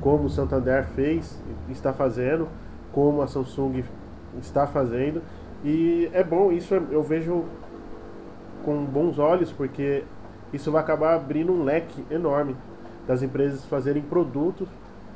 como 0.00 0.24
o 0.24 0.30
Santander 0.30 0.86
fez, 0.94 1.38
está 1.68 1.92
fazendo, 1.92 2.48
como 2.92 3.20
a 3.22 3.26
Samsung 3.26 3.84
está 4.40 4.66
fazendo. 4.66 5.20
E 5.64 6.08
é 6.12 6.22
bom, 6.22 6.52
isso 6.52 6.74
eu 6.74 7.02
vejo 7.02 7.44
com 8.64 8.84
bons 8.84 9.18
olhos, 9.18 9.52
porque 9.52 10.04
isso 10.52 10.70
vai 10.70 10.80
acabar 10.80 11.14
abrindo 11.14 11.52
um 11.52 11.62
leque 11.62 12.04
enorme 12.10 12.56
das 13.06 13.22
empresas 13.22 13.64
fazerem 13.64 14.02
produtos 14.02 14.68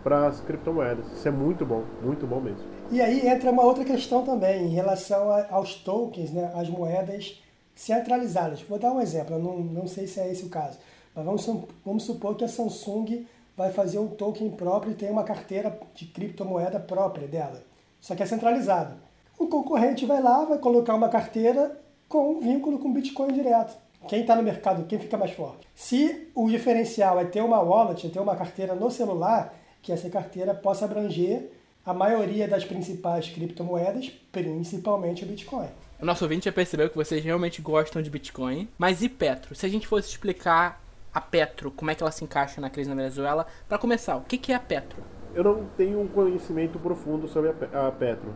para 0.03 0.27
as 0.27 0.41
criptomoedas. 0.41 1.07
Isso 1.13 1.29
é 1.29 1.31
muito 1.31 1.65
bom, 1.67 1.85
muito 2.03 2.27
bom 2.27 2.41
mesmo. 2.41 2.65
E 2.91 3.01
aí 3.01 3.27
entra 3.27 3.51
uma 3.51 3.63
outra 3.63 3.85
questão 3.85 4.25
também 4.25 4.67
em 4.67 4.71
relação 4.71 5.31
aos 5.51 5.75
tokens, 5.75 6.31
né, 6.31 6.51
as 6.55 6.69
moedas 6.69 7.41
centralizadas. 7.75 8.63
Vou 8.63 8.79
dar 8.79 8.93
um 8.93 9.01
exemplo, 9.01 9.39
não, 9.39 9.59
não 9.59 9.87
sei 9.87 10.07
se 10.07 10.21
é 10.21 10.31
esse 10.31 10.45
o 10.45 10.49
caso, 10.49 10.79
mas 11.15 11.25
vamos, 11.25 11.65
vamos 11.85 12.03
supor 12.03 12.37
que 12.37 12.45
a 12.45 12.49
Samsung 12.49 13.27
vai 13.57 13.71
fazer 13.73 13.99
um 13.99 14.09
token 14.09 14.51
próprio 14.51 14.93
e 14.93 14.97
tem 14.97 15.11
uma 15.11 15.25
carteira 15.25 15.79
de 15.95 16.07
criptomoeda 16.07 16.81
própria 16.81 17.29
dela, 17.29 17.63
só 18.01 18.15
que 18.15 18.23
é 18.23 18.27
centralizado. 18.27 18.95
O 19.39 19.47
concorrente 19.47 20.05
vai 20.05 20.23
lá, 20.23 20.45
vai 20.45 20.59
colocar 20.59 20.95
uma 20.95 21.09
carteira 21.09 21.79
com 22.09 22.33
um 22.33 22.41
vínculo 22.41 22.79
com 22.79 22.93
Bitcoin 22.93 23.33
direto. 23.33 23.77
Quem 24.09 24.23
está 24.23 24.35
no 24.35 24.43
mercado, 24.43 24.87
quem 24.87 24.99
fica 24.99 25.17
mais 25.17 25.33
forte? 25.33 25.69
Se 25.75 26.29
o 26.35 26.49
diferencial 26.49 27.21
é 27.21 27.25
ter 27.25 27.43
uma 27.43 27.61
wallet, 27.61 28.07
é 28.07 28.11
ter 28.11 28.19
uma 28.19 28.35
carteira 28.35 28.75
no 28.75 28.91
celular, 28.91 29.55
que 29.83 29.93
essa 29.93 30.09
carteira 30.09 30.55
possa 30.55 30.85
abranger 30.85 31.51
a 31.85 31.95
maioria 31.95 32.47
das 32.47 32.65
principais 32.65 33.29
criptomoedas, 33.29 34.11
principalmente 34.33 35.25
o 35.25 35.27
Bitcoin. 35.27 35.69
O 36.01 36.07
nosso 36.07 36.25
ouvinte 36.25 36.47
já 36.47 36.53
percebeu 36.53 36.89
que 36.89 36.97
vocês 36.97 37.23
realmente 37.23 37.61
gostam 37.61 38.01
de 38.01 38.11
Bitcoin. 38.11 38.69
Mas 38.79 39.03
e 39.03 39.09
Petro? 39.09 39.55
Se 39.55 39.67
a 39.67 39.69
gente 39.69 39.87
fosse 39.87 40.09
explicar 40.09 40.83
a 41.13 41.21
Petro, 41.21 41.71
como 41.71 41.91
é 41.91 41.95
que 41.95 42.03
ela 42.03 42.11
se 42.11 42.25
encaixa 42.25 42.61
na 42.61 42.71
crise 42.71 42.89
na 42.89 42.97
Venezuela, 42.97 43.47
para 43.69 43.79
começar, 43.79 44.17
o 44.17 44.23
que 44.23 44.53
é 44.53 44.55
a 44.55 44.61
Petro? 44.61 45.03
Eu 45.35 45.45
não 45.45 45.67
tenho 45.77 46.01
um 46.01 46.09
conhecimento 46.09 46.79
profundo 46.79 47.29
sobre 47.29 47.51
a 47.51 47.91
Petro. 47.93 48.35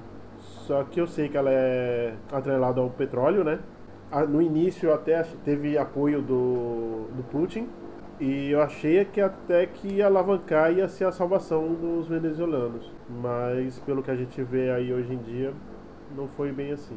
Só 0.66 0.84
que 0.84 1.00
eu 1.00 1.06
sei 1.06 1.28
que 1.28 1.36
ela 1.36 1.50
é 1.50 2.14
atrelada 2.30 2.80
ao 2.80 2.90
petróleo, 2.90 3.42
né? 3.44 3.58
No 4.22 4.40
início 4.40 4.92
até 4.92 5.22
teve 5.44 5.76
apoio 5.76 6.22
do, 6.22 7.08
do 7.14 7.24
Putin 7.30 7.68
e 8.20 8.50
eu 8.50 8.62
achei 8.62 9.04
que 9.04 9.20
até 9.20 9.66
que 9.66 10.00
alavancar 10.00 10.72
ia 10.72 10.88
ser 10.88 11.04
a 11.04 11.12
salvação 11.12 11.74
dos 11.74 12.06
venezuelanos. 12.06 12.90
Mas 13.08 13.78
pelo 13.80 14.02
que 14.02 14.10
a 14.10 14.16
gente 14.16 14.40
vê 14.42 14.70
aí 14.70 14.92
hoje 14.92 15.12
em 15.12 15.18
dia, 15.18 15.52
não 16.16 16.28
foi 16.28 16.52
bem 16.52 16.72
assim. 16.72 16.96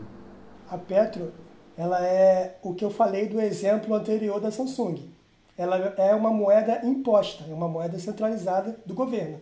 A 0.70 0.78
Petro, 0.78 1.32
ela 1.76 2.06
é 2.06 2.58
o 2.62 2.74
que 2.74 2.86
eu 2.86 2.92
falei 2.92 3.28
do 3.28 3.42
exemplo 3.42 3.96
anterior 3.96 4.40
da 4.40 4.52
Samsung. 4.52 5.10
Ela 5.58 5.78
é 5.98 6.14
uma 6.14 6.30
moeda 6.30 6.86
imposta, 6.86 7.46
é 7.50 7.54
uma 7.54 7.68
moeda 7.68 7.98
centralizada 7.98 8.80
do 8.86 8.94
governo. 8.94 9.40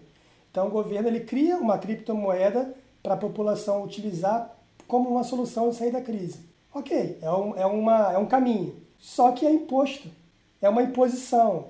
Então 0.50 0.68
o 0.68 0.72
governo 0.72 1.10
ele 1.10 1.20
cria 1.20 1.58
uma 1.58 1.78
criptomoeda 1.78 2.74
para 3.04 3.16
a 3.16 3.18
população 3.18 3.84
utilizar 3.84 4.56
como 4.88 5.10
uma 5.10 5.24
solução 5.24 5.70
de 5.70 5.76
sair 5.76 5.92
da 5.92 6.00
crise. 6.00 6.55
Ok, 6.76 7.20
é 7.22 7.32
um, 7.32 7.56
é, 7.56 7.66
uma, 7.66 8.12
é 8.12 8.18
um 8.18 8.26
caminho. 8.26 8.76
Só 8.98 9.32
que 9.32 9.46
é 9.46 9.50
imposto, 9.50 10.10
é 10.62 10.68
uma 10.68 10.84
imposição. 10.84 11.68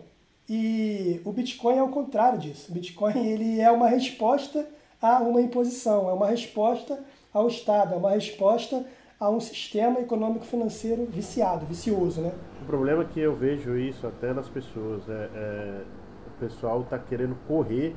E 0.49 1.21
o 1.23 1.31
Bitcoin 1.31 1.77
é 1.77 1.83
o 1.83 1.89
contrário 1.89 2.39
disso. 2.39 2.71
O 2.71 2.73
Bitcoin 2.73 3.15
ele 3.15 3.59
é 3.61 3.69
uma 3.69 3.87
resposta 3.87 4.67
a 4.99 5.19
uma 5.19 5.39
imposição, 5.41 6.09
é 6.09 6.13
uma 6.13 6.25
resposta 6.25 6.99
ao 7.31 7.47
Estado, 7.47 7.93
é 7.93 7.97
uma 7.97 8.09
resposta 8.09 8.83
a 9.19 9.29
um 9.29 9.39
sistema 9.39 9.99
econômico-financeiro 9.99 11.05
viciado, 11.05 11.67
vicioso, 11.67 12.21
né? 12.21 12.33
O 12.63 12.65
problema 12.65 13.03
é 13.03 13.05
que 13.05 13.19
eu 13.19 13.35
vejo 13.35 13.77
isso 13.77 14.07
até 14.07 14.33
nas 14.33 14.49
pessoas, 14.49 15.07
é, 15.07 15.29
é 15.35 15.81
o 16.35 16.39
pessoal 16.39 16.81
está 16.81 16.97
querendo 16.97 17.37
correr 17.47 17.95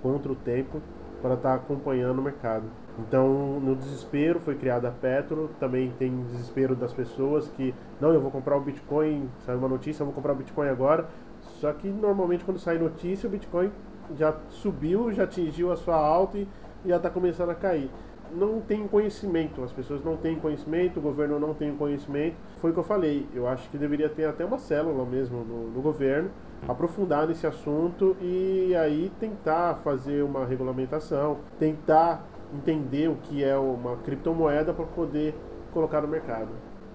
contra 0.00 0.32
o 0.32 0.34
tempo 0.34 0.80
para 1.22 1.34
estar 1.34 1.50
tá 1.50 1.54
acompanhando 1.54 2.18
o 2.18 2.22
mercado. 2.22 2.64
Então, 2.98 3.58
no 3.60 3.74
desespero 3.74 4.40
foi 4.40 4.56
criada 4.56 4.88
a 4.88 4.90
Petro, 4.90 5.50
também 5.58 5.92
tem 5.98 6.24
desespero 6.24 6.74
das 6.74 6.92
pessoas 6.92 7.48
que, 7.48 7.74
não, 8.00 8.12
eu 8.12 8.20
vou 8.20 8.30
comprar 8.30 8.56
o 8.56 8.60
Bitcoin, 8.60 9.30
saiu 9.46 9.58
uma 9.58 9.68
notícia, 9.68 10.02
eu 10.02 10.06
vou 10.06 10.14
comprar 10.14 10.32
o 10.32 10.36
Bitcoin 10.36 10.68
agora. 10.68 11.08
Só 11.40 11.72
que 11.72 11.88
normalmente 11.88 12.44
quando 12.44 12.58
sai 12.58 12.76
notícia, 12.76 13.26
o 13.26 13.30
Bitcoin 13.30 13.70
já 14.18 14.34
subiu, 14.50 15.12
já 15.12 15.24
atingiu 15.24 15.72
a 15.72 15.76
sua 15.76 15.96
alta 15.96 16.38
e 16.38 16.46
já 16.84 16.96
está 16.96 17.08
começando 17.08 17.50
a 17.50 17.54
cair. 17.54 17.88
Não 18.34 18.60
tem 18.60 18.86
conhecimento, 18.88 19.62
as 19.62 19.72
pessoas 19.72 20.02
não 20.02 20.16
têm 20.16 20.36
conhecimento, 20.36 20.98
o 20.98 21.02
governo 21.02 21.38
não 21.38 21.54
tem 21.54 21.74
conhecimento. 21.76 22.36
Foi 22.60 22.70
o 22.70 22.74
que 22.74 22.80
eu 22.80 22.84
falei, 22.84 23.26
eu 23.34 23.46
acho 23.46 23.68
que 23.70 23.78
deveria 23.78 24.08
ter 24.08 24.24
até 24.24 24.44
uma 24.44 24.58
célula 24.58 25.04
mesmo 25.04 25.44
no, 25.44 25.70
no 25.70 25.82
governo, 25.82 26.30
aprofundar 26.68 27.26
nesse 27.26 27.46
assunto 27.46 28.16
e 28.20 28.74
aí 28.76 29.10
tentar 29.18 29.80
fazer 29.82 30.22
uma 30.22 30.44
regulamentação, 30.44 31.38
tentar 31.58 32.24
entender 32.54 33.08
o 33.08 33.16
que 33.16 33.42
é 33.42 33.56
uma 33.56 33.96
criptomoeda 33.98 34.72
para 34.72 34.84
poder 34.84 35.34
colocar 35.72 36.00
no 36.00 36.08
mercado. 36.08 36.50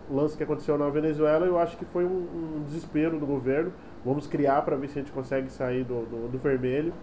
O 0.10 0.16
lance 0.16 0.38
que 0.38 0.44
aconteceu 0.44 0.78
na 0.78 0.90
Venezuela, 0.90 1.46
eu 1.46 1.58
acho 1.60 1.76
que 1.76 1.84
foi 1.84 2.06
um, 2.06 2.60
um 2.60 2.64
desespero 2.66 3.20
do 3.20 3.26
governo. 3.26 3.74
Vamos 4.06 4.26
criar 4.26 4.62
para 4.62 4.78
ver 4.78 4.88
se 4.88 5.00
a 5.00 5.02
gente 5.02 5.12
consegue 5.12 5.50
sair 5.50 5.84
do, 5.84 6.06
do, 6.06 6.32
do, 6.32 6.38
vermelho. 6.38 6.94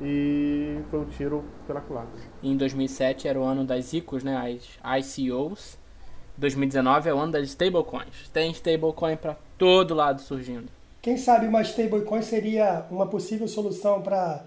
e 0.00 0.78
foi 0.90 1.00
um 1.00 1.04
tiro 1.04 1.44
pela 1.66 1.80
culatra. 1.80 2.08
Em 2.42 2.56
2007 2.56 3.28
era 3.28 3.38
o 3.38 3.42
ano 3.42 3.64
das 3.64 3.92
ICOs, 3.92 4.24
né, 4.24 4.58
as 4.82 5.18
ICOs. 5.18 5.78
2019 6.38 7.08
é 7.10 7.14
o 7.14 7.18
ano 7.18 7.32
das 7.32 7.48
stablecoins. 7.48 8.28
Tem 8.32 8.50
stablecoin 8.50 9.16
para 9.16 9.36
todo 9.58 9.94
lado 9.94 10.20
surgindo. 10.22 10.68
Quem 11.04 11.18
sabe 11.18 11.46
uma 11.46 11.60
stablecoin 11.60 12.22
seria 12.22 12.86
uma 12.90 13.06
possível 13.06 13.46
solução 13.46 14.00
para 14.00 14.42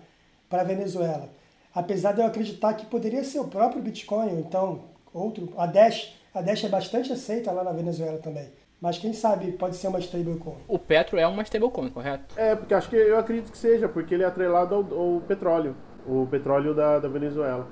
a 0.49 0.63
Venezuela. 0.63 1.29
Apesar 1.71 2.13
de 2.13 2.21
eu 2.21 2.25
acreditar 2.25 2.73
que 2.73 2.87
poderia 2.87 3.23
ser 3.23 3.39
o 3.39 3.47
próprio 3.47 3.79
Bitcoin, 3.79 4.31
ou 4.31 4.39
então 4.39 4.85
outro, 5.13 5.53
a 5.55 5.67
Dash. 5.67 6.15
A 6.33 6.41
Dash 6.41 6.63
é 6.63 6.67
bastante 6.67 7.13
aceita 7.13 7.51
lá 7.51 7.63
na 7.63 7.71
Venezuela 7.71 8.17
também. 8.17 8.49
Mas 8.81 8.97
quem 8.97 9.13
sabe 9.13 9.51
pode 9.51 9.75
ser 9.75 9.87
uma 9.87 9.99
stablecoin. 9.99 10.55
O 10.67 10.79
Petro 10.79 11.19
é 11.19 11.27
uma 11.27 11.43
stablecoin, 11.43 11.89
correto? 11.89 12.33
É, 12.35 12.55
porque 12.55 12.73
acho 12.73 12.89
que 12.89 12.95
eu 12.95 13.19
acredito 13.19 13.51
que 13.51 13.57
seja, 13.59 13.87
porque 13.87 14.15
ele 14.15 14.23
é 14.23 14.25
atrelado 14.25 14.73
ao, 14.73 14.99
ao 14.99 15.21
petróleo, 15.21 15.75
o 16.07 16.25
petróleo 16.25 16.73
da, 16.73 16.97
da 16.97 17.07
Venezuela. 17.07 17.67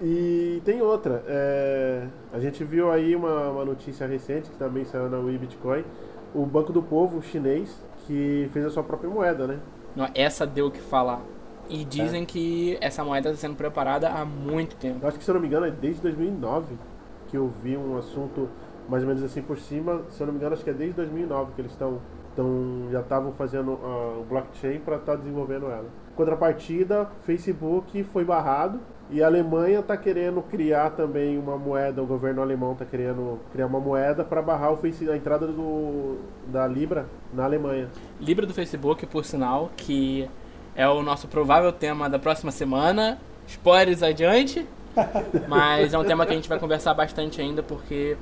E 0.00 0.62
tem 0.64 0.80
outra, 0.80 1.24
é, 1.26 2.06
a 2.32 2.38
gente 2.38 2.62
viu 2.62 2.92
aí 2.92 3.16
uma, 3.16 3.50
uma 3.50 3.64
notícia 3.64 4.06
recente 4.06 4.48
que 4.48 4.56
também 4.56 4.84
saiu 4.84 5.10
na 5.10 5.18
Wii 5.18 5.38
Bitcoin, 5.38 5.84
o 6.32 6.46
Banco 6.46 6.72
do 6.72 6.80
Povo 6.80 7.20
chinês 7.20 7.87
que 8.08 8.48
fez 8.54 8.64
a 8.64 8.70
sua 8.70 8.82
própria 8.82 9.10
moeda, 9.10 9.46
né? 9.46 9.58
Essa 10.14 10.46
deu 10.46 10.68
o 10.68 10.70
que 10.70 10.80
falar. 10.80 11.20
E 11.68 11.84
dizem 11.84 12.22
é. 12.22 12.26
que 12.26 12.78
essa 12.80 13.04
moeda 13.04 13.28
está 13.28 13.40
sendo 13.42 13.54
preparada 13.54 14.08
há 14.08 14.24
muito 14.24 14.74
tempo. 14.76 15.00
Eu 15.02 15.08
acho 15.08 15.18
que, 15.18 15.24
se 15.24 15.30
eu 15.30 15.34
não 15.34 15.42
me 15.42 15.46
engano, 15.46 15.66
é 15.66 15.70
desde 15.70 16.00
2009 16.00 16.74
que 17.28 17.36
eu 17.36 17.52
vi 17.62 17.76
um 17.76 17.98
assunto 17.98 18.48
mais 18.88 19.02
ou 19.02 19.08
menos 19.08 19.22
assim 19.22 19.42
por 19.42 19.58
cima. 19.58 20.02
Se 20.08 20.22
eu 20.22 20.26
não 20.26 20.32
me 20.32 20.38
engano, 20.38 20.54
acho 20.54 20.64
que 20.64 20.70
é 20.70 20.72
desde 20.72 20.96
2009 20.96 21.52
que 21.54 21.60
eles 21.60 21.72
estão 21.72 22.00
então 22.32 22.88
já 22.92 23.00
estavam 23.00 23.32
fazendo 23.32 23.72
uh, 23.72 24.20
o 24.20 24.26
blockchain 24.28 24.78
para 24.78 24.94
estar 24.94 25.12
tá 25.12 25.18
desenvolvendo 25.18 25.66
ela. 25.66 25.86
Contrapartida, 26.14 27.10
Facebook 27.22 28.04
foi 28.04 28.24
barrado 28.24 28.78
e 29.10 29.22
a 29.22 29.26
Alemanha 29.26 29.80
está 29.80 29.96
querendo 29.96 30.42
criar 30.42 30.90
também 30.90 31.38
uma 31.38 31.56
moeda, 31.56 32.02
o 32.02 32.06
governo 32.06 32.42
alemão 32.42 32.72
está 32.72 32.84
querendo 32.84 33.38
criar 33.52 33.66
uma 33.66 33.80
moeda 33.80 34.22
para 34.22 34.42
barrar 34.42 34.72
o 34.72 34.76
face, 34.76 35.08
a 35.08 35.16
entrada 35.16 35.46
do, 35.46 36.18
da 36.46 36.66
Libra 36.66 37.06
na 37.32 37.44
Alemanha. 37.44 37.88
Libra 38.20 38.44
do 38.44 38.52
Facebook, 38.52 39.06
por 39.06 39.24
sinal, 39.24 39.70
que 39.76 40.28
é 40.76 40.86
o 40.86 41.02
nosso 41.02 41.26
provável 41.26 41.72
tema 41.72 42.08
da 42.08 42.18
próxima 42.18 42.52
semana. 42.52 43.18
Spoilers 43.46 44.02
adiante. 44.02 44.66
Mas 45.48 45.94
é 45.94 45.98
um 45.98 46.04
tema 46.04 46.26
que 46.26 46.32
a 46.32 46.36
gente 46.36 46.48
vai 46.48 46.58
conversar 46.58 46.92
bastante 46.92 47.40
ainda, 47.40 47.62
porque 47.62 48.14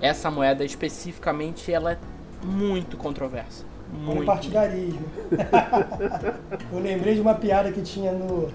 essa 0.00 0.30
moeda 0.30 0.62
especificamente 0.62 1.72
ela 1.72 1.92
é 1.92 1.98
muito 2.42 2.98
controversa. 2.98 3.64
Muito. 3.90 4.26
partidarismo. 4.26 5.00
Eu 6.70 6.78
lembrei 6.78 7.14
de 7.14 7.20
uma 7.22 7.34
piada 7.34 7.72
que 7.72 7.80
tinha 7.80 8.12
no, 8.12 8.50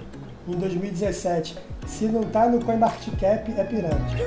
em 0.47 0.53
2017. 0.53 1.57
Se 1.87 2.05
não 2.05 2.23
tá 2.23 2.47
no 2.47 2.63
CoinMarketCap, 2.63 3.51
é 3.57 3.63
pirâmide. 3.63 4.23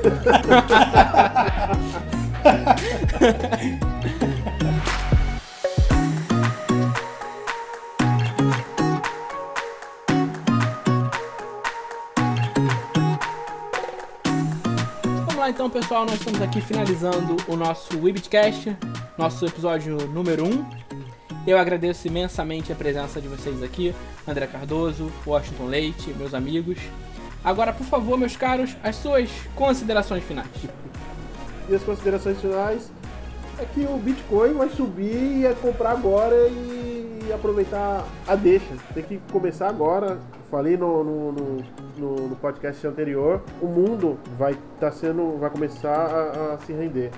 lá 15.47 15.51
então, 15.51 15.71
pessoal, 15.71 16.05
nós 16.05 16.17
estamos 16.17 16.43
aqui 16.43 16.61
finalizando 16.61 17.37
o 17.47 17.55
nosso 17.55 17.97
Webcast, 18.03 18.77
nosso 19.17 19.47
episódio 19.47 19.97
número 20.09 20.45
1. 20.45 20.86
Eu 21.47 21.59
agradeço 21.59 22.09
imensamente 22.09 22.73
a 22.73 22.75
presença 22.75 23.21
de 23.21 23.29
vocês 23.29 23.63
aqui, 23.63 23.95
André 24.27 24.47
Cardoso, 24.47 25.13
Washington 25.27 25.67
Leite, 25.67 26.13
meus 26.15 26.35
amigos. 26.35 26.79
Agora, 27.45 27.73
por 27.73 27.87
favor, 27.87 28.19
meus 28.19 28.37
caros, 28.37 28.77
as 28.83 28.97
suas 28.97 29.31
considerações 29.55 30.25
finais. 30.25 30.49
E 31.69 31.75
as 31.75 31.83
considerações 31.83 32.41
finais 32.41 32.93
é 33.59 33.65
que 33.65 33.81
o 33.81 33.99
Bitcoin 33.99 34.53
vai 34.53 34.69
subir 34.69 35.41
e 35.41 35.47
é 35.47 35.53
comprar 35.53 35.91
agora 35.91 36.37
e 36.49 37.29
aproveitar 37.35 38.07
a 38.25 38.37
deixa. 38.37 38.73
Tem 38.95 39.03
que 39.03 39.21
começar 39.33 39.69
agora. 39.69 40.21
Falei 40.49 40.77
no, 40.77 41.03
no, 41.03 41.33
no 41.33 41.65
no, 41.99 42.29
no 42.29 42.37
podcast 42.37 42.87
anterior, 42.87 43.43
o 43.61 43.67
mundo 43.67 44.19
vai 44.39 44.57
tá 44.79 44.91
sendo, 44.91 45.39
vai 45.39 45.51
começar 45.51 45.95
a, 45.95 46.55
a 46.55 46.59
se 46.59 46.73
render. 46.73 47.11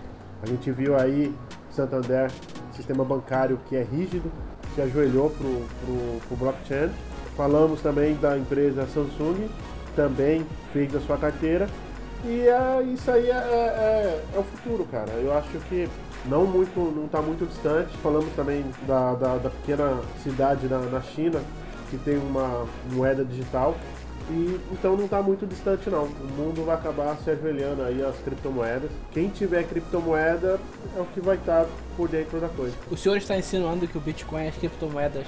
A 0.42 0.46
gente 0.46 0.70
viu 0.70 0.96
aí 0.96 1.34
Santander, 1.78 2.28
sistema 2.72 3.04
bancário 3.04 3.60
que 3.68 3.76
é 3.76 3.82
rígido, 3.82 4.32
se 4.74 4.82
ajoelhou 4.82 5.30
pro, 5.30 6.20
pro 6.26 6.36
blockchain. 6.36 6.90
Falamos 7.36 7.80
também 7.80 8.16
da 8.16 8.36
empresa 8.36 8.84
Samsung, 8.86 9.48
também 9.94 10.44
fez 10.72 10.94
a 10.96 11.00
sua 11.00 11.16
carteira. 11.16 11.68
E 12.24 12.48
é, 12.48 12.82
isso 12.82 13.08
aí 13.08 13.30
é, 13.30 13.32
é, 13.32 14.24
é, 14.34 14.38
o 14.38 14.42
futuro, 14.42 14.84
cara. 14.90 15.12
Eu 15.12 15.32
acho 15.38 15.56
que 15.68 15.88
não 16.26 16.44
muito, 16.44 16.80
não 16.80 17.06
está 17.06 17.22
muito 17.22 17.46
distante. 17.46 17.96
Falamos 17.98 18.32
também 18.34 18.64
da, 18.86 19.14
da, 19.14 19.36
da 19.36 19.50
pequena 19.50 20.00
cidade 20.24 20.66
na, 20.66 20.80
na 20.80 21.00
China 21.00 21.40
que 21.90 21.96
tem 21.98 22.18
uma 22.18 22.66
moeda 22.92 23.24
digital 23.24 23.74
e 24.30 24.60
então 24.72 24.96
não 24.96 25.04
está 25.04 25.22
muito 25.22 25.46
distante 25.46 25.88
não. 25.90 26.04
O 26.04 26.32
mundo 26.36 26.64
vai 26.64 26.76
acabar 26.76 27.16
se 27.16 27.30
ajoelhando 27.30 27.82
aí 27.82 28.02
às 28.02 28.16
criptomoedas. 28.18 28.90
Quem 29.12 29.28
tiver 29.28 29.64
criptomoeda 29.64 30.60
é 30.96 31.00
o 31.00 31.06
que 31.06 31.20
vai 31.20 31.36
estar 31.36 31.64
tá 31.64 31.70
por 31.96 32.08
dentro 32.08 32.40
da 32.40 32.48
coisa. 32.48 32.74
O 32.90 32.96
senhor 32.96 33.16
está 33.16 33.36
insinuando 33.36 33.86
que 33.88 33.96
o 33.96 34.00
Bitcoin 34.00 34.44
e 34.44 34.48
as 34.48 34.56
criptomoedas 34.56 35.26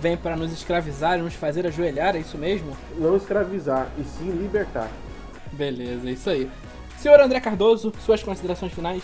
vêm 0.00 0.16
para 0.16 0.36
nos 0.36 0.52
escravizar 0.52 1.18
e 1.18 1.22
nos 1.22 1.34
fazer 1.34 1.66
ajoelhar, 1.66 2.16
é 2.16 2.20
isso 2.20 2.36
mesmo? 2.36 2.76
Não 2.96 3.16
escravizar, 3.16 3.88
e 3.98 4.04
sim 4.04 4.30
libertar. 4.30 4.90
Beleza, 5.52 6.08
é 6.08 6.12
isso 6.12 6.28
aí. 6.28 6.50
Senhor 6.98 7.20
André 7.20 7.40
Cardoso, 7.40 7.92
suas 8.04 8.22
considerações 8.22 8.72
finais? 8.72 9.02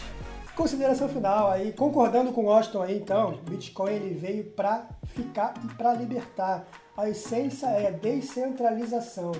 Consideração 0.54 1.08
final 1.08 1.50
aí, 1.50 1.72
concordando 1.72 2.30
com 2.32 2.44
o 2.44 2.50
Austin 2.50 2.78
aí, 2.78 2.98
então, 2.98 3.38
Bitcoin 3.48 3.92
ele 3.92 4.14
veio 4.14 4.44
para 4.44 4.86
ficar 5.14 5.54
e 5.64 5.74
para 5.74 5.94
libertar. 5.94 6.66
A 6.94 7.08
essência 7.08 7.68
é 7.68 7.90
descentralização. 7.90 9.32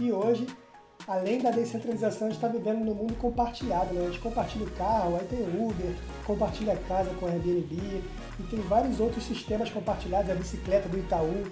E 0.00 0.12
hoje, 0.12 0.46
além 1.08 1.40
da 1.40 1.50
descentralização, 1.50 2.28
a 2.28 2.30
gente 2.30 2.38
está 2.38 2.46
vivendo 2.46 2.84
no 2.84 2.94
mundo 2.94 3.16
compartilhado. 3.16 3.92
Né? 3.92 4.02
A 4.02 4.06
gente 4.06 4.20
compartilha 4.20 4.64
o 4.64 4.70
carro, 4.70 5.16
aí 5.16 5.26
tem 5.26 5.40
Uber, 5.40 5.96
compartilha 6.24 6.74
a 6.74 6.76
casa 6.76 7.10
com 7.14 7.26
a 7.26 7.30
Airbnb 7.30 8.04
e 8.38 8.42
tem 8.48 8.60
vários 8.60 9.00
outros 9.00 9.24
sistemas 9.24 9.68
compartilhados, 9.68 10.30
a 10.30 10.34
bicicleta 10.34 10.88
do 10.88 10.96
Itaú. 10.96 11.44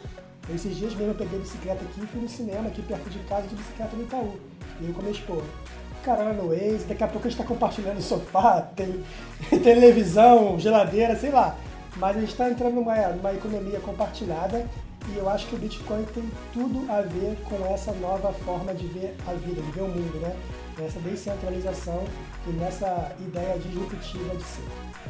Esses 0.54 0.76
dias 0.76 0.94
mesmo 0.94 1.10
eu 1.10 1.16
peguei 1.16 1.36
a 1.36 1.42
bicicleta 1.42 1.84
aqui 1.84 2.00
e 2.00 2.06
fui 2.06 2.20
no 2.20 2.28
cinema 2.28 2.68
aqui 2.68 2.82
perto 2.82 3.10
de 3.10 3.18
casa 3.20 3.48
de 3.48 3.56
bicicleta 3.56 3.96
do 3.96 4.02
Itaú. 4.02 4.36
E 4.80 4.86
eu 4.86 4.94
com 4.94 5.00
a 5.00 5.02
minha 5.02 5.14
esposa. 5.14 5.46
Caramba, 6.04 6.32
no 6.32 6.48
Waze, 6.50 6.84
daqui 6.86 7.02
a 7.02 7.08
pouco 7.08 7.26
a 7.26 7.30
gente 7.30 7.40
está 7.40 7.44
compartilhando 7.44 8.00
sofá, 8.00 8.62
tem 8.76 9.04
televisão, 9.60 10.60
geladeira, 10.60 11.16
sei 11.16 11.30
lá. 11.30 11.56
Mas 11.96 12.16
a 12.16 12.20
gente 12.20 12.30
está 12.30 12.48
entrando 12.48 12.74
numa, 12.74 12.94
numa 13.08 13.34
economia 13.34 13.80
compartilhada 13.80 14.64
e 15.14 15.18
eu 15.18 15.28
acho 15.28 15.46
que 15.46 15.54
o 15.54 15.58
Bitcoin 15.58 16.04
tem 16.14 16.30
tudo 16.52 16.90
a 16.90 17.00
ver 17.02 17.36
com 17.44 17.64
essa 17.72 17.92
nova 17.92 18.32
forma 18.32 18.74
de 18.74 18.86
ver 18.86 19.14
a 19.26 19.32
vida, 19.32 19.60
de 19.60 19.70
ver 19.70 19.82
o 19.82 19.88
mundo, 19.88 20.20
né? 20.20 20.36
Nessa 20.78 20.98
descentralização 21.00 22.04
e 22.46 22.50
nessa 22.50 23.12
ideia 23.20 23.58
disruptiva 23.58 24.34
de 24.36 24.42
ser. 24.42 24.62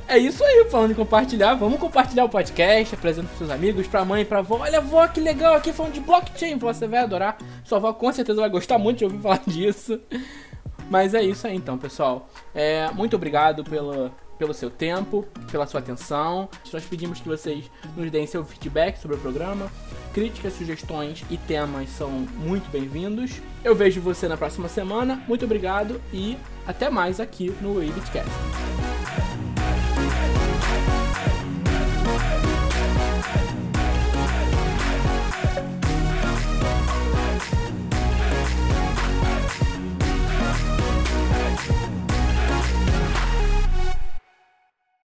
É 0.09 0.19
isso 0.19 0.43
aí, 0.43 0.67
falando 0.69 0.91
em 0.91 0.95
compartilhar, 0.95 1.55
vamos 1.55 1.79
compartilhar 1.79 2.25
o 2.25 2.29
podcast, 2.29 2.95
apresenta 2.95 3.29
para 3.29 3.39
seus 3.39 3.51
amigos, 3.51 3.87
pra 3.87 4.05
mãe, 4.05 4.25
pra 4.25 4.39
avó. 4.39 4.59
Olha, 4.61 4.81
vó, 4.81 5.07
que 5.07 5.21
legal 5.21 5.55
aqui 5.55 5.73
falando 5.73 5.93
de 5.93 6.01
blockchain, 6.01 6.59
você 6.59 6.89
vai 6.89 7.01
adorar. 7.01 7.39
Sua 7.65 7.79
avó 7.79 7.93
com 7.93 8.13
certeza 8.13 8.41
vai 8.41 8.51
gostar 8.51 8.79
muito 8.79 8.99
de 8.99 9.05
ouvir 9.05 9.21
falar 9.23 9.43
disso. 9.47 10.01
Mas 10.91 11.15
é 11.15 11.23
isso 11.23 11.47
aí 11.47 11.55
então, 11.55 11.79
pessoal. 11.79 12.29
É, 12.53 12.91
muito 12.91 13.15
obrigado 13.15 13.63
pela, 13.63 14.11
pelo 14.41 14.55
seu 14.55 14.71
tempo, 14.71 15.29
pela 15.53 15.67
sua 15.67 15.81
atenção. 15.81 16.49
Nós 16.73 16.83
pedimos 16.85 17.21
que 17.21 17.29
vocês 17.29 17.71
nos 17.95 18.11
deem 18.11 18.27
seu 18.27 18.43
feedback 18.43 18.97
sobre 18.97 19.19
o 19.19 19.21
programa. 19.21 19.71
Críticas, 20.15 20.55
sugestões 20.55 21.23
e 21.29 21.37
temas 21.37 21.91
são 21.91 22.11
muito 22.11 22.71
bem-vindos. 22.71 23.33
Eu 23.63 23.75
vejo 23.75 24.01
você 24.01 24.27
na 24.27 24.39
próxima 24.39 24.67
semana. 24.67 25.23
Muito 25.29 25.45
obrigado 25.45 26.01
e 26.11 26.39
até 26.67 26.89
mais 26.89 27.21
aqui 27.21 27.55
no 27.61 27.75
Wavecast. 27.75 28.31